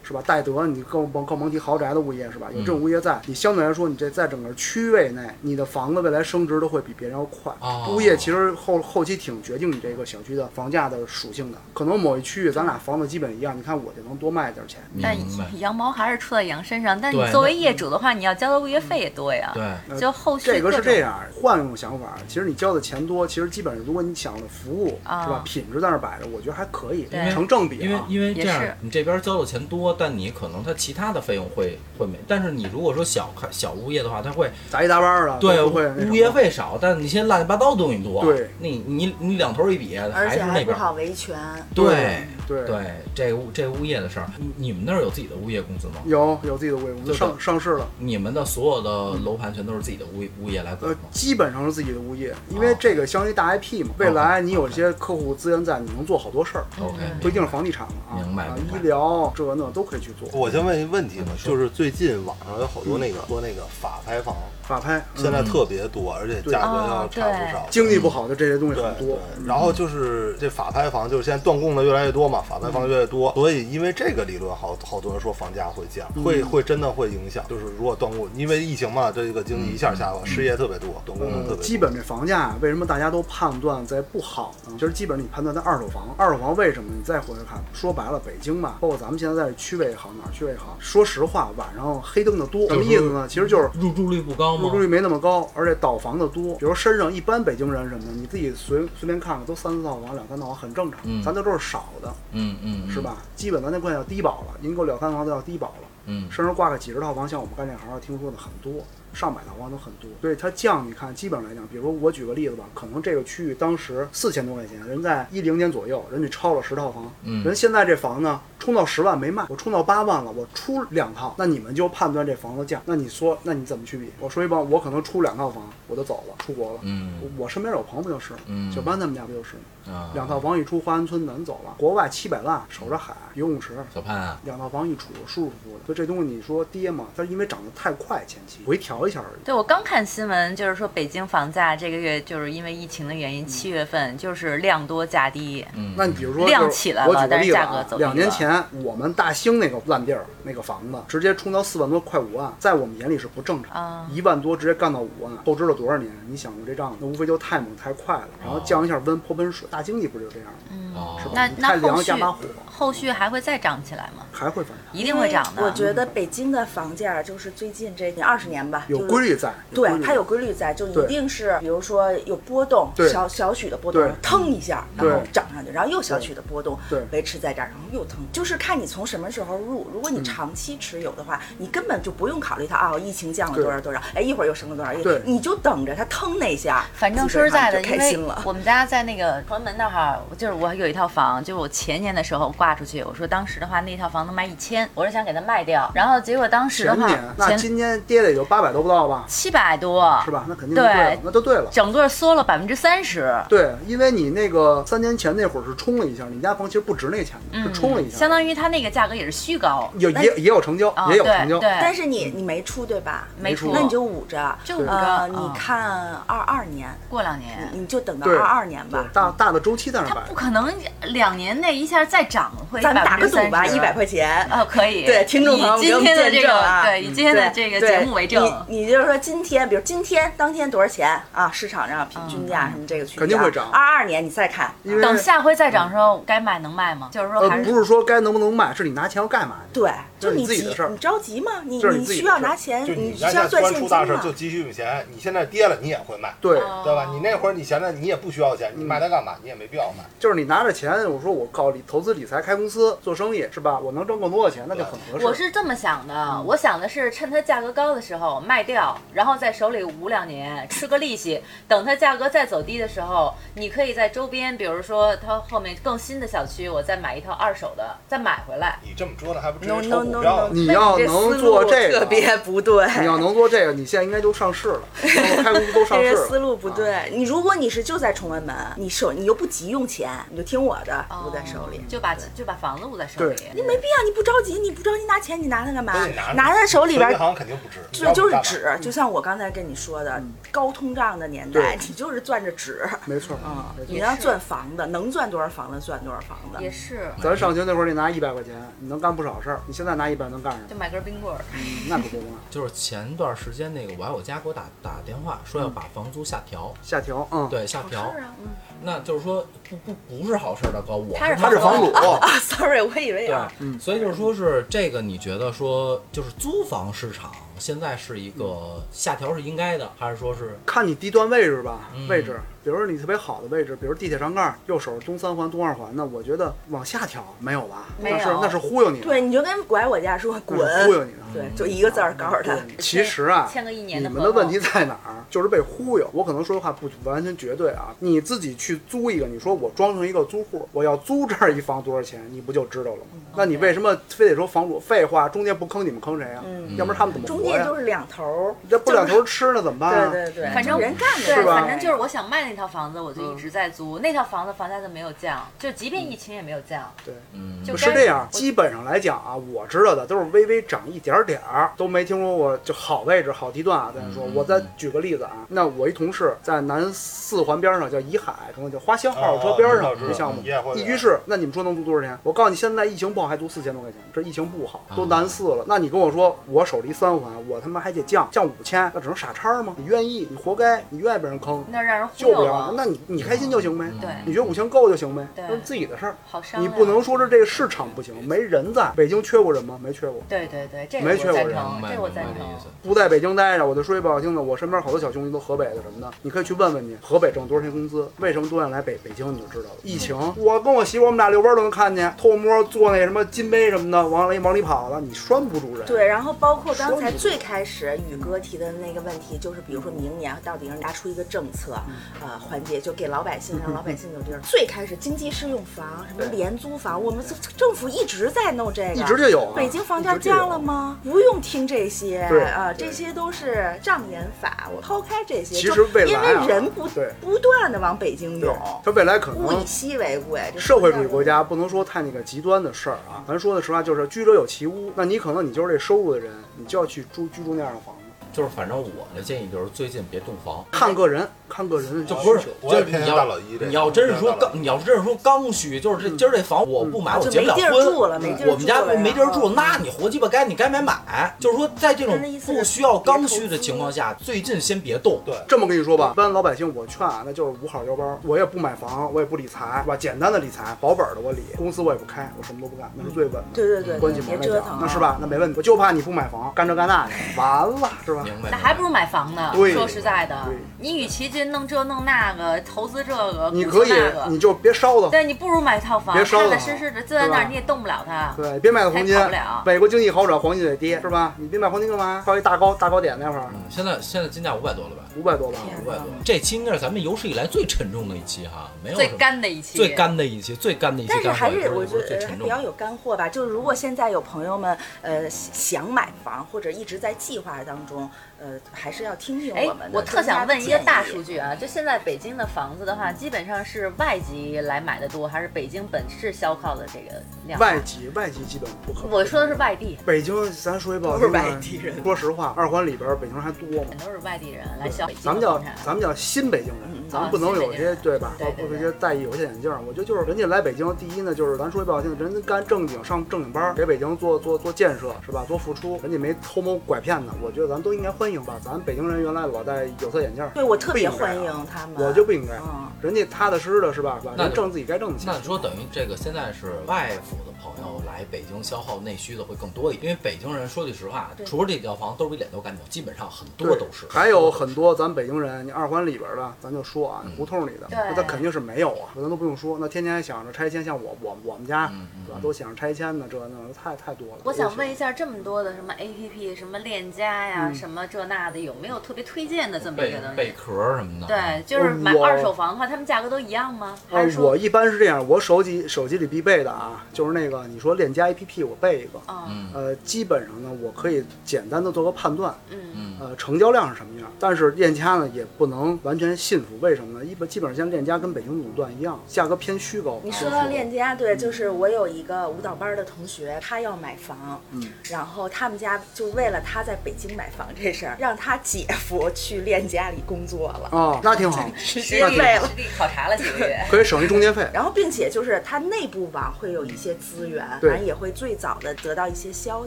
[0.09, 0.23] 是吧？
[0.27, 2.49] 戴德，你更甭更甭提豪宅的物业是吧？
[2.55, 7.53] 有这种物业在，你相对来说，你这在整个区位内，你的房子未来升值都会比别人要快。
[7.61, 11.59] 哦物业其实后后期挺决定你这个小区的房价的属性的。
[11.75, 14.81] 可能某一区域咱俩房子基本一样，你看我就能多卖点钱。
[15.03, 15.15] 但。
[15.59, 16.99] 羊毛还是出在羊身上。
[16.99, 19.51] 但你作为业主的话，你要交的物业费也多呀。
[19.53, 28.07] 对，呃就后续这个是这样，换一种想法，其实你交的钱多，其实基本上如果你想的服务、啊是吧，品质在那儿摆着，我觉得还可以，成正比因为啊。
[28.09, 32.19] 因为这样也是，你这边交的钱多，但你可能它其他的费用会会没。
[32.27, 38.25] 但是你如果说小开小物业的话，它会杂七杂八的，对会物业费少，但你现在乱七八糟的东西多。
[38.25, 40.79] 对，你你你两头一比，而还且还不是那边。
[40.79, 41.37] 好维权。
[41.75, 42.65] 对对。
[42.65, 45.95] 对，这个物这个物业的事儿，你你们那儿有自己的物业公司吗？
[46.07, 52.61] 有有自己的物业公司上上市了，你们的所有的楼盘全都是自己的物业物业来管基本上是自己的物业，因哦。
[52.61, 58.49] 为这个相当于大 IP 嘛，未来你有一些客户资源在，你能做好多事儿，OK，不一定是房地产了啊，啊明白。
[58.73, 60.29] 医疗这那都可以去做。
[60.33, 64.35] 我先问一个问题吧，就是最近网上有好多那个说那个法拍房，
[64.69, 67.67] 法拍，嗯现在特别多，而且价格要差不少。
[67.71, 77.43] 经济不好的这些东西很多，，然后就是这法拍房，就是现在断供的越来越多嘛，法拍房越来越多，所以因为这个理论，好好多人说房价会降，会会真的会影响。
[77.49, 81.65] 就是如果断供，因为疫情嘛，这个经济一下下滑，失业特别多，断供的特别。
[81.65, 84.75] 基本这房价啊为什么大家都判断在不好呢？
[84.79, 86.91] 就是基本你判断在二手房，二手房为什么？
[86.95, 93.27] 你再回来看，说白了，北京吧，包括咱们现在在区位也好，哪儿区位也好，说实话，晚上黑灯的多，什么意思呢？
[93.29, 94.79] 其实就是入住率不高吗入住？
[94.81, 96.55] 率没那么高，而且倒房的多。
[96.57, 103.01] 比如身上一般北京人什么的，你自己随随便看看，都三四套房、两三套房很正常，嗯咱这都是少的，嗯嗯，嗯是？
[103.01, 103.17] 吧？
[103.37, 105.89] 基本咱那快要低保了，您够两三套房都要低保了。
[106.07, 108.83] 嗯，身上挂个几十套房，像我们干这行听说的很多，
[109.19, 110.09] 上百套房都很多。
[110.21, 124.11] 所以它降，你看基本上来讲，比如说我举个例子吧，可能这个区域当时四千多块钱，人在一零年左右，人家超了十套房，嗯人现在这房呢冲到十万没卖，我冲到八万了，我出两套，那你们就判断这房子价，那你说那你怎么去比？
[124.21, 126.81] 我说一帮，我可能出两套房，我就走了，出国了。
[126.83, 128.35] 嗯我我身边有朋友不就是？
[128.47, 129.95] 嗯小班他们家不就是吗？
[129.95, 135.85] 啊，两套房一出，华安村的人走了，国外七百万，守着海，游泳池，小潘啊，两套房一出，舒舒服服的。
[135.87, 139.45] 所以这东西你说跌嘛，它是因为涨得太快，前期回调一下而已。
[139.45, 145.67] 对，我刚看新闻，就是说北京房价这个月就是因为疫情的原因，七月份就是量多价低。
[145.75, 153.73] 嗯，那你比如说，量起来了但是价格啊走，低两年前我们大兴那个烂地儿那个房子，直接冲到四万多，快五万，在我们眼里是不正常。
[153.73, 156.11] 啊一万多直接干到五万，透支了多少年？
[156.29, 156.97] 你想过这账？
[157.01, 160.49] 那无非就太猛太快了，然后降一下温泼盆水，大经济不就是这样
[160.95, 161.01] 吗？
[161.01, 161.35] 哦是吧？
[161.35, 164.25] 太那后续凉加把火，后续还会再涨起来吗？
[164.33, 164.99] 还会反弹。
[164.99, 165.63] 一定会涨的。
[165.65, 179.87] 我觉得北京的房价就是最近这二十年吧，有就是规律在，律对它有规律在，就一定是比如说有波动，小小许的波动，腾一下，然后涨上去，然后又小许的波动，对维持在这儿，然后又腾，就是看你从什么时候入。
[179.93, 186.87] 如嗯果你长期持有的话，你根本就不用考虑它啊，疫情降了多少多少，哎，一会儿又升了多少，对你就等着它腾那下。
[186.95, 188.43] 反正说实在的，因为上就开心了。
[188.45, 200.45] 我们家在那个崇文门那儿哈，就是我有一套房，就是我前年的时候挂出去，我说当时的话那套房能卖一千，我是想给它卖掉，然后结果当时的话前年，那今天跌的也就八百都不到吧，七百多，是吧？
[200.49, 201.69] 那肯定就对对，那就对了。
[201.73, 203.35] 整个缩了百分之三十。
[203.49, 211.59] 对，因为你那个三年前那会儿是冲了一下，你家房其实不值那钱的，是冲了一下，嗯相当于它那个价格也是虚高，有也也有成交，啊也有成交。
[211.59, 213.27] 对对，但是你你没出对吧？
[213.41, 217.69] 没出那你就捂着，就捂着你看二二年，过两年。
[217.73, 219.05] 你就等到二二年吧。
[219.13, 224.49] 大大的周期在那它摆不可能两年内一下再涨回咱们打个赌吧，一百块钱。
[224.53, 225.05] 哦，可以。
[225.05, 228.39] 对，听众朋友们今天的这个对，以今天的这个节目为证。
[228.69, 231.51] 你你就是说今天，比如今天当天多少钱啊？
[231.51, 237.09] 市场上平均价什么这个区间，肯定会涨二二年你再看，等下回再涨的时候，该卖能卖吗？
[237.11, 239.81] 就是说呃还不是说该能不能卖，是你拿钱要干嘛去？
[239.81, 244.33] 对，就是你急自己的事儿你着急吗，你你你需要拿钱，你你家现在突需要赚现金然出大事，嘛就。
[244.33, 245.05] 急需用钱。
[245.11, 247.09] 你现在跌了，你也会卖，对，哦对吧？
[247.13, 249.33] 你那会儿你闲着，你也不需要钱，你卖它干嘛？
[249.43, 250.05] 你也没必要卖。
[250.21, 253.79] 就是你拿着钱，我说我搞理投资理财开公司做生意是吧？
[253.79, 255.25] 我能挣更多的钱，那就很合适。
[255.25, 261.43] 我是这么想的，我想的是趁它价格高的时候卖掉，然后在手里捂两年，吃个利息。
[261.67, 268.79] 等它价格再走低的时候，你可以在周边，比如说它后面更新的小区，我再买一套二手的，再买回来。
[268.83, 270.51] 你这么说的还不直 No 接 no 炒 no 股票呢？
[270.53, 272.87] 你要能做这个特别不对。
[273.01, 276.11] 你要能做这个，你现在应该都上市了， 开公司都上市了。
[276.13, 277.11] 这个思路不啊对。
[277.13, 281.85] 你如果你是就在崇文门，你手你又不急用钱，你就听我的，哦捂在手里。
[281.89, 283.37] 就把就把房子捂在手里。
[283.55, 286.33] 你没必要，你不着急，你不着急拿钱，你拿它干嘛拿？
[286.33, 292.89] 拿在手里边银行肯定不值，你这要不干嘛就是纸，就像我刚才跟你说的，高通胀的年代，你就是攥着纸。
[293.05, 296.63] 没错，嗯，你要攥房子，能攥多少房子攥多少房子。
[296.63, 299.61] 也是，咱上学那会儿，你拿一百块钱，你能干不少事儿。
[299.67, 300.65] 你现在拿一百能干什么？
[300.69, 301.41] 就买根冰棍儿。
[301.55, 308.35] 嗯那可不嘛， 就是前段时间那个我爱我家给我打打电话说要把房租下调，下调，嗯，对下调，是啊，
[308.83, 322.07] 那就是说不不不是好事儿的哥，我他是他是房主，啊， sorry，我以为对啊，，所以就是说是这个，你觉得说就是租房市场现在是一个下调是应该的，还是说是看你地段位置吧，嗯。
[322.09, 327.87] 位置，比如说你特别好的位置，比如地铁上盖右手东三环、东二环，那我觉得往下调没有吧？
[327.99, 331.19] 没有那是那是忽悠你，对，你就跟拐我家说滚忽悠你呢。
[331.33, 332.59] 对，就一个字儿告诉他。
[332.79, 335.25] 其实啊，签个一年的你们的问题在哪儿？
[335.31, 336.07] 就是被忽悠。
[336.13, 337.95] 我可能说的话不完全绝对啊。
[338.01, 343.23] 你自己去租一个，你说我装成一个租户，我要租这儿一房多少钱，你不就知道了吗？
[343.35, 344.79] 那你为什么非得说房主？
[344.79, 346.43] 废话，中介不坑你们坑谁啊？
[346.45, 347.63] 嗯要不然他们怎么中活呀？
[347.63, 350.11] 介就是两头儿，这不两头吃呢怎么办啊？
[350.11, 353.99] 对对对，反正人干的对，吧反正就是我想卖那套房子，我就一直在租。
[354.01, 356.83] 那套房子房价就没有降，就即便疫情也没有降。
[357.05, 357.15] 对。
[357.33, 363.93] 嗯就该是这样，基本上来讲啊，我知道的都是微微涨一点儿点儿，都没听说过就好位置、好地段啊。
[363.95, 370.43] 咱说，嗯我再举个例子啊，那我一同事在南四环边上叫怡海，可能叫花乡二手车边上哦一个项目
[370.75, 371.19] 一居室。
[371.27, 372.19] 那你们说能租多少钱？
[372.23, 375.65] 我告诉你，现在疫情不好还租四千多块钱，这疫情不好都南四了。
[375.67, 379.75] 那你跟我说我手离三环，我他妈还得降降五千，那只能傻叉吗？
[379.77, 382.73] 你愿意，你活该，你愿意被人坑，那让人忽救不了悠了。。
[382.77, 383.91] 那你你开心就行呗。
[384.01, 386.17] 对你觉得五千够就行呗，对那是自己的事儿。
[386.27, 386.65] 好商量。
[386.65, 389.79] 你不能说是这个市场不行，没人在北京缺过人吗？
[389.83, 390.21] 没缺过。
[390.29, 392.47] 对对对，这个没缺过人这我赞成。
[392.83, 399.77] 不在北京待着，我就说句不好听的，我身边好多小兄弟都河北的什么的，你可以去问问你，河北挣多少钱工资，为什么都愿意来北北京，你就知道了。
[399.83, 405.87] 疫情，我跟我媳妇我们俩遛弯都能看见，偷摸做那什么金杯什么的，往里往里跑了，你拴不住人。
[405.87, 411.79] 对，然后包括刚才最开始宇哥提的那个问题，就是比如说明年到底能拿出一个政策，
[412.21, 414.41] 嗯呃，环节就给老百姓，让老百姓有地儿。
[414.43, 421.01] 最开始经济适用房，什么廉租房，我们政政府一直在弄这个，一直就有啊北京房价降了吗？
[421.03, 424.69] 不用听这些对啊，对这些都是障眼法。
[424.75, 426.87] 我抛开这些，其就实未来啊因为人不
[427.19, 430.53] 不断的往北京对涌，，它未来可能物以稀为贵。
[430.59, 437.98] 社会主义国家不能说太那个极端的事儿啊，咱说的实话就是居者有其屋，那你可能你就是这收入的人，你就要去住居住那样的房子。
[438.33, 451.35] 就是反正我的建议就是最近别动房，看个人，看个人就不是你也偏向大要老一这你要真是说刚，你要是真是说刚需，就是这今儿这房我不买，我就结不了没地儿婚，我们家没地儿住，嗯那你活鸡巴该你该买买。
[451.41, 455.21] 就是说，在这种不需要刚需的情况下，最近先别动。
[455.25, 459.97] 对，这么跟你说吧，一般老百姓我劝啊，那就是五好腰包，我也不买房，我也不理财，是吧？
[459.97, 463.45] 简单的理财，保本的我理，公司我也不开，我什么都不干，那是最稳的。
[463.55, 465.17] 对对对，关起门来讲，别折腾啊，那是吧？
[465.21, 465.57] 那没问题。
[465.59, 468.18] 我就怕你不买房，干这干那的，完了是吧？
[468.19, 468.25] 吧？
[468.25, 468.51] 明白。
[468.51, 469.53] 那还不如买房呢。
[469.55, 470.37] 对说实在的，
[470.79, 473.93] 你与其这弄这弄那个，投资这个，你可以
[474.29, 475.09] 你就别烧了。
[475.09, 478.33] 对你不如买套房，别烧了踏踏实实的坐在那儿，你也动不了它。
[478.37, 479.17] 对，别买黄金。
[479.65, 481.35] 美国经济好转，黄金得跌，是吧？
[481.37, 482.23] 你别买黄金干嘛？
[482.27, 484.98] 到一大高大高点那会儿，嗯现在现在金价五百多了吧？
[485.19, 485.59] 五百多吧。
[485.83, 486.05] 五百多。
[486.25, 492.45] 这期应该是咱们有史以来最沉重的一期哈，没有最干的一期，最干的一期，最干的一期但是，还是我也不是觉得最沉重的。
[492.45, 493.29] 比较有干货吧。
[493.29, 498.09] 就是如果现在有朋友们呃想买房或者一直在计划当中，
[498.41, 499.99] 呃，还是要听听哎我们，的。
[499.99, 501.39] 我特想问一个大数据。
[501.39, 507.59] 啊，就现在北京的房子的话，基本上是外籍来买的多，还是北京本市消靠的这个量？
[507.61, 509.11] 外籍外籍基本不可能。
[509.11, 513.99] 我说的是外地，北京，咱说一不好都是听的外地人说实话，二环里边北京人还多吗很？
[513.99, 515.63] 都是外地人来消北京咱们叫。
[515.85, 518.35] 咱们叫新北京人，嗯咱们不能有些对吧？
[518.39, 525.45] 对包括这些戴一有色眼镜，我觉得就是人家来北京，第一呢，就是咱说一不好听的，人家干正经上正经班，给北京做做做建设是吧？
[525.49, 528.59] 做付出，人家没偷谋拐骗的，我觉得咱都应该欢迎吧。
[528.63, 531.97] 咱北京人原来老戴有色眼镜儿，对我特别不应该啊欢迎他们。
[531.97, 532.57] 我就不应该。
[532.59, 534.19] 嗯人家踏踏实实的是吧？
[534.21, 534.35] 是吧？
[534.37, 535.39] 那就人挣自己该挣的钱那。
[535.39, 544.07] 你说等于这个现在是外府的朋友来北京消耗内需的会更多一点，因为北京人说句实话，除了这几套房都比脸都干净，基本上很多都是。
[544.09, 547.33] 还有很多咱北京人，你二环里边的，咱就说啊，嗯。
[547.37, 547.99] 胡同里的，对。
[547.99, 554.39] 那他肯定是没有啊，咱都不用说，那天天还想着拆迁，像我我我们家嗯嗯是吧，都想着拆迁呢，这那太太多了。
[554.45, 557.75] 我想问一一下，这么多的什么 A P P，什么链家呀，嗯。
[557.75, 560.37] 什么这那的，有没有特别推荐的这么一个东西？
[560.37, 563.97] 贝壳什么的，对，就是买二手房的话，他们价格都一样吗？
[564.11, 569.21] 还啊是，说我，一般是这样，我手机手机里必备的啊，就是那个你说链家 APP，我备一个。
[569.29, 574.31] 嗯嗯呃，基本上呢，我可以简单的做个判断，嗯，嗯，呃，成交量是什么样。
[574.39, 577.25] 但是链家呢，也不能完全信服，为什么呢？
[577.25, 580.21] 一般基本上像链家跟北京垄断一样，价格偏虚高。
[580.25, 592.69] 你说链家，对，就是我有一个舞蹈班的同学，他要买房，嗯，然后他们家就为了他在北京买房这事儿，让他姐夫去链家里工作了，哦，那挺好， 直实地接为了。
[592.69, 593.79] 实地考察了几个月。
[593.91, 594.69] 可以省一中介费。
[594.73, 597.48] 然后，并且就是他内部网会有一些资源，
[597.81, 599.87] 对反正也会最早的得到一些消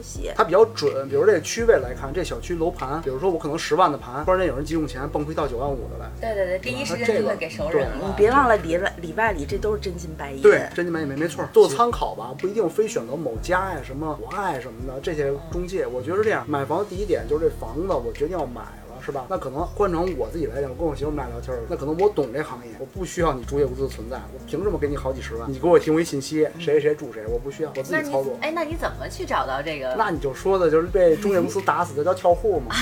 [0.00, 0.30] 息。
[0.34, 7.92] 它比较准，比如这个区位来看，这小区楼盘，比如说我可能十万的盘，突然间有人急用钱蹦出一套九万五的来，对对对，第一时间就会给熟人对了。
[8.06, 10.42] 你别忘了里外里外里，这都是真金白银。
[10.42, 15.86] 对，真金白银没没错，做参考吧，不一定非选择某家呀、什么我爱什么的这些中介。
[15.86, 19.26] 我觉得是这样，买房第一点就是这房子我决定要买了，是吧？
[19.28, 25.52] 那可能换成我自己来讲，我跟我媳妇我们俩聊天儿，那可能我懂这行业，我不需要你中介公司的存在，我凭什么给你好几十万？
[25.52, 28.46] 你给我提供一信息，谁谁谁住谁，我不需要，我自己操作你。
[28.46, 29.94] 哎，那你怎么去找到这个？
[29.96, 32.74] 那你就说的就是被中介公司打死的叫跳户嘛，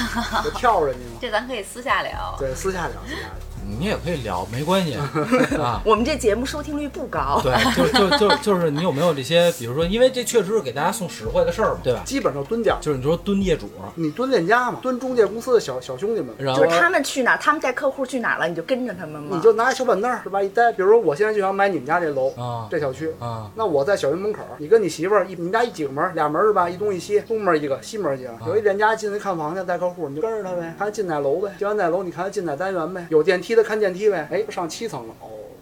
[0.45, 1.19] 就跳人家嘛。
[1.23, 2.37] 这咱可以私下聊。
[2.39, 3.50] 对，私下聊，私下聊。
[3.79, 4.95] 你也可以聊，没关系
[5.57, 5.81] 啊。
[5.85, 7.41] 我们这节目收听率不高。
[7.43, 12.03] 对，就就就就是你有没有这些，比如说，因为这确实是给大家送实惠的事儿嘛，对吧？
[12.05, 19.37] 基本上蹲点儿，就是你说蹲业主，你蹲链家嘛，蹲中介公司的小小兄弟们，然后就是他们去哪儿，他们带客户去哪儿了，你就跟着他们嘛？
[19.37, 20.43] 你就拿小板凳儿是吧？
[20.43, 26.13] 一待，比如说我现在就想买你们家这楼，啊这小区，啊，那我在小区门口，你跟你媳妇儿一，你们家一几个门儿？
[26.15, 26.69] 俩门儿是吧？
[26.69, 28.31] 一东一西，东门儿一个，西门儿一个。
[28.47, 31.51] 有一链家进去看房去带客户，你就跟着他呗，看他进哪楼呗。
[31.59, 33.07] 进完哪楼，你看他进哪单元呗。
[33.11, 34.29] 有电梯的看电梯呗。
[34.31, 35.15] 哎，上七层了，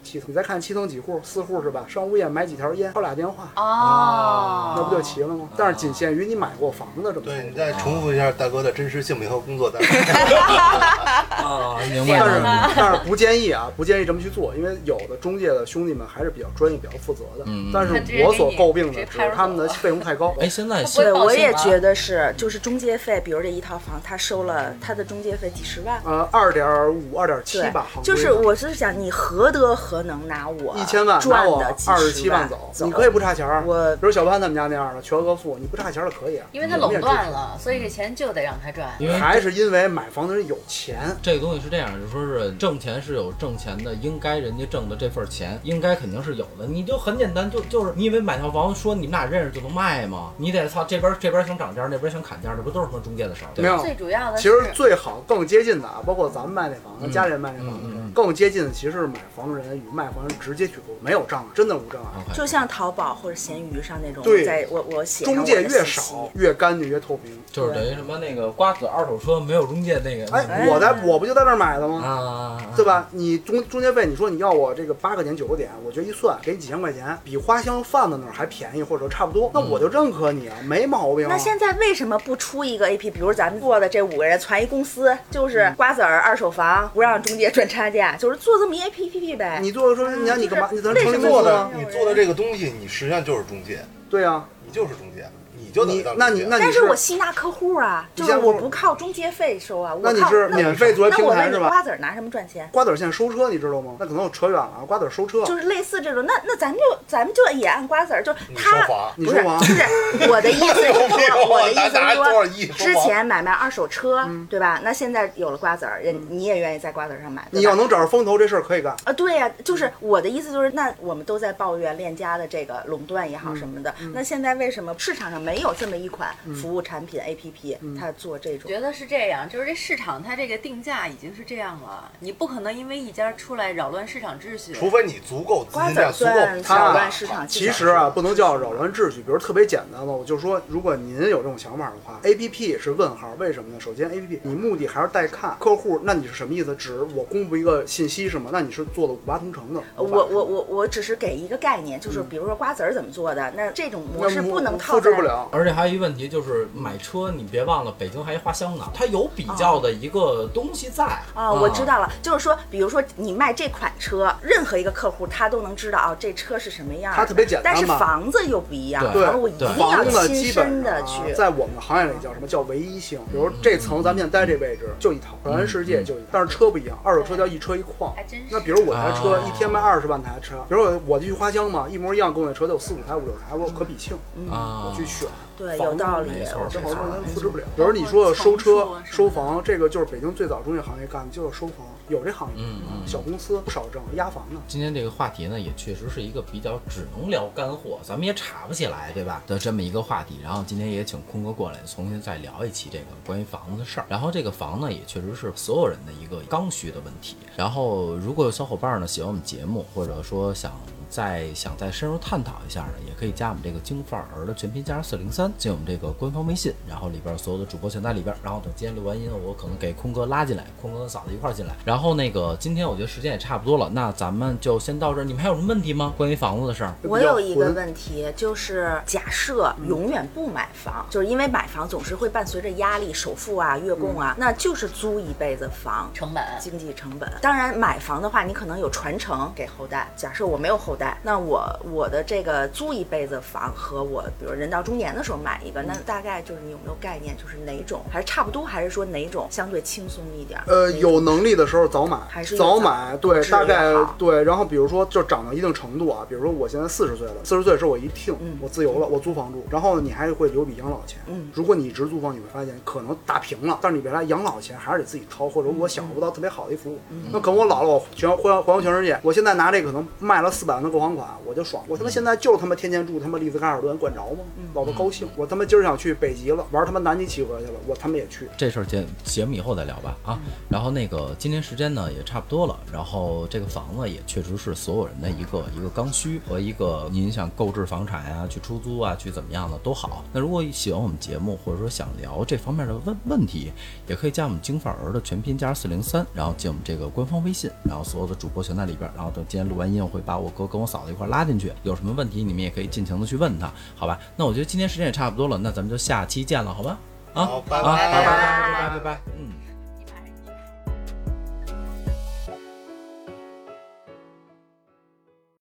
[0.08, 0.28] 七层。
[0.30, 1.84] 你再看七层几户，四户是吧？
[1.86, 5.48] 上物业买几条烟，敲俩电话，哦，那不就齐了吗？
[5.56, 9.88] 但是仅限于你买过房子这么对，你再重复一下大哥的真实姓名和工作单位。
[11.44, 12.42] 啊，明白但是。
[12.76, 17.44] 但是不建议啊，不建议这么去做，因为有的中介的兄弟们还是比较专业、比较负责的。
[17.46, 20.34] 嗯但是我所诟病的只是他们的费用太高。
[20.40, 26.00] 哎，现在对，我也觉得是，就是中介费，比如这一套房，他收了他的中介费几十万。
[26.04, 33.62] 呃，二点五、二点七对吧，行，就是我是想，你何德何能拿我一千万赚的二十七万七走，你可以不差钱儿。
[33.66, 36.46] 我比如小潘他们家那样的全额付，你不差钱儿的可以啊。
[36.52, 38.88] 因为他垄断了，所以这钱就得让他赚。
[38.98, 40.98] 因为还是因为买房的人有钱。
[41.22, 46.66] 这个东西是这样，就是说是挣钱是有挣钱的，应该人家挣的这份钱，应该肯定是有的。
[46.66, 50.32] 你就很简单，就就是你以为买套房说你们俩认识就能卖吗？
[50.36, 53.50] 你得操这边这边想涨价，那边想砍价，这不都是和中介的事儿？
[53.56, 62.34] 没有最主要的其，实最好更接近的啊，包括咱们卖那房子，嗯家里人卖那房子嗯嗯嗯，更接近的其实是买房人与卖房人直接去沟通，没有障碍，真的无障碍。
[62.34, 67.38] 就像淘宝或者闲鱼上那种，对在我我写上中介越少，越干净越透明。
[67.50, 72.02] 就是等于什么那个瓜子二手车没有中介那个哎，我在我不就在那儿买的吗？
[72.04, 73.08] 啊，对吧？
[73.10, 81.28] 你中中介费，你说你要我这个八个点九个点，我觉得一算给你几千块钱，比花香贩子那儿还便宜，或者说差不多，那我就认可你啊，没毛病啊。
[81.30, 83.10] 那现在为什么不出一个 A P？
[83.10, 89.58] 比如咱们做的这五个人攒一公司，就是瓜子儿二手房，不让中介赚差价，就是做这么一 A P P 呗。
[89.62, 90.68] 你做说，你看你干嘛？
[90.72, 91.70] 你咱成立为什么做的？
[91.76, 95.28] 你做的这个东西，你实际上就是中介，对啊，你就是中介，
[95.72, 101.68] 就能你那你那你但是我吸纳客户啊，就是我不靠中介费收啊，我那你靠那是免费作为那我问你，平台是吧？
[101.68, 102.68] 瓜子儿拿什么赚钱？
[102.72, 103.96] 瓜子儿现在收车，你知道吗？
[103.98, 104.84] 那可能我扯远了啊。
[104.86, 114.80] 瓜子儿收车，就是类似这种，那那咱们就咱们就也按瓜子儿，就是他不是收房就是我的意思是说， 我的意思说，之前买卖二手车，对吧？
[114.82, 118.94] 那现在有了瓜子儿，人你也愿意在瓜子儿上买，你要能找着风投，这事儿可以干。
[119.04, 128.68] 啊，对呀、就是我的意思就是，那我们都在抱怨链家的这个垄断也嗯好什么的，那现在为什么市场上没有这么一款服务产品 APP，它做这种？
[128.68, 134.72] 觉得是这样，就是这市场它这个定价已经是这样了，你不可能因为一家出来扰乱市场秩序。
[134.72, 139.20] 除非你足够资瓜子儿金量足够算扰乱市场秩序，其实啊，不能叫扰乱秩序。
[139.20, 143.80] 比如特别简单的，我就说，如果您有这种想法的话，A P P 是问号，为什么呢？
[143.80, 146.74] 首先，A P P 你目的还是带看客户，那你是什么意思？
[146.76, 148.50] 指我公布一个信息是吗？
[148.52, 149.82] 那你是做的五八同城的。
[149.96, 155.10] 我我我我只是给一个概念，就是比如说瓜子儿怎么做的，那这种模式不能套在
[155.50, 161.88] 而且还有一个问题就是买车，你别忘了北京还有花香呢，它有比较的一个东西在啊，我知。
[161.88, 167.16] 道了，就是说，比如说你卖这款车，任何一个客户他都能知道啊，这车是什么样儿。
[167.16, 171.32] 它特别简单但是房子又不一样，对房子我一定要亲基本身的去。
[171.32, 173.18] 啊在我们行业里叫什么叫唯一性？
[173.32, 178.46] 比如这层咱们现在待这位置就一套，全世界就一套，但是车不一样，二手车叫一车一况还真是。
[178.50, 184.14] 那比如我台车啊一天卖二十万台车，比如我我去花乡嘛，一模一样跟我那车都有四五台五六台，我可比性，
[184.50, 185.26] 啊我去选。
[185.56, 187.64] 对，有道理没，错我这好多人复制不了。
[187.74, 194.60] 比如你说的收车收房，这个就是北京最早中介行业干的，就是收房，有这行业嗯嗯，小公司不少挣，押房呢。
[194.68, 199.42] 今天这个话题呢，也确实是一个比较只能聊干货，咱们也岔不起来，对吧？
[199.46, 200.38] 的这么一个话题。
[200.42, 204.06] 然后今天也请坤哥过来，重新再聊一期这个关于房子的事儿。
[204.08, 207.36] 然后这个房呢，也确实是所有人的一个刚需的问题。
[207.56, 210.72] 然后如果有小伙伴呢喜欢我们节目，或者说想
[211.08, 218.34] 再想再深入探讨一下呢，也可以加我们这个京范儿的全拼加上四零三进我们这个官方微信，然后里边所有的主播全在里边。
[218.42, 221.74] 然后等今天录完音，我可能给空哥拉进来，空哥跟嫂子一块儿进来。
[221.84, 225.24] 然后那个今天我觉得时间也差不多了，那咱们就先到这儿。
[225.24, 226.12] 你们还有什么问题吗？
[226.16, 226.94] 关于房子的事儿？
[227.02, 236.10] 我有一个问题，就是假设永远不买房，就是因为买房总是会伴随着压力，首付啊、月供啊，那就是租一辈子房。
[236.14, 240.08] 成本经济成本，当然买房的话，你可能有传承给后代。
[240.16, 250.60] 假设我没有后代，那我我的这个租一辈子房和我比如人到中年的时候买一个，那大概就是你有没有概念，就是哪种还是差不多，还是说哪种相对轻松一点？
[250.66, 254.42] 呃，有能力的时候早买，还是早早买，对，大概对。
[254.44, 261.18] 然后比如说，就涨到一定程度啊，比如说我现在四十岁了，四十岁的时候我一听，嗯我自由了，我租房住，然后呢，你还会留笔养老钱。
[261.26, 266.98] 嗯如果你一直租房，你会发现可能打平了，但是你未来养老钱还是得自己掏，或者我享受不到特别好的一服务。
[267.10, 271.84] 嗯那可能我老了，我全环环游全世界，我现在拿这个可能卖了四百万的购房款，我就爽。
[271.86, 274.38] 我他妈现在就他妈天天住他妈丽兹卡尔顿，管着吗？
[274.74, 275.28] 老子高兴。
[275.36, 278.48] 我他妈今儿想去北极了，玩他妈南极企鹅去了，我他妈也去。
[278.56, 280.38] 这事儿节节目以后再聊吧啊。
[280.68, 290.24] 然后那个今天时间呢也差不多了，然后这个房子也确实是所有人的一个一个刚需和一个您想购置房产呀、去出租啊、去怎么样的都好。
[290.32, 293.72] 那如果喜欢我们节目或者说想聊这方面的问问题，
[294.06, 299.10] 也可以加我们京范儿的全拼加上四零三，然后进我们这个官方微信，然后所有的主播全在里边。
[299.16, 304.18] 然后等今天录完音，我会把我哥跟我嫂子一块拉进去，有什么问题你们也可以尽情的去问他，好吧？
[304.36, 306.98] 那我觉得今天时间也差不多了，那咱们就下期见了，好吧？
[307.34, 309.67] 啊，好拜啊，拜拜拜拜拜拜拜拜。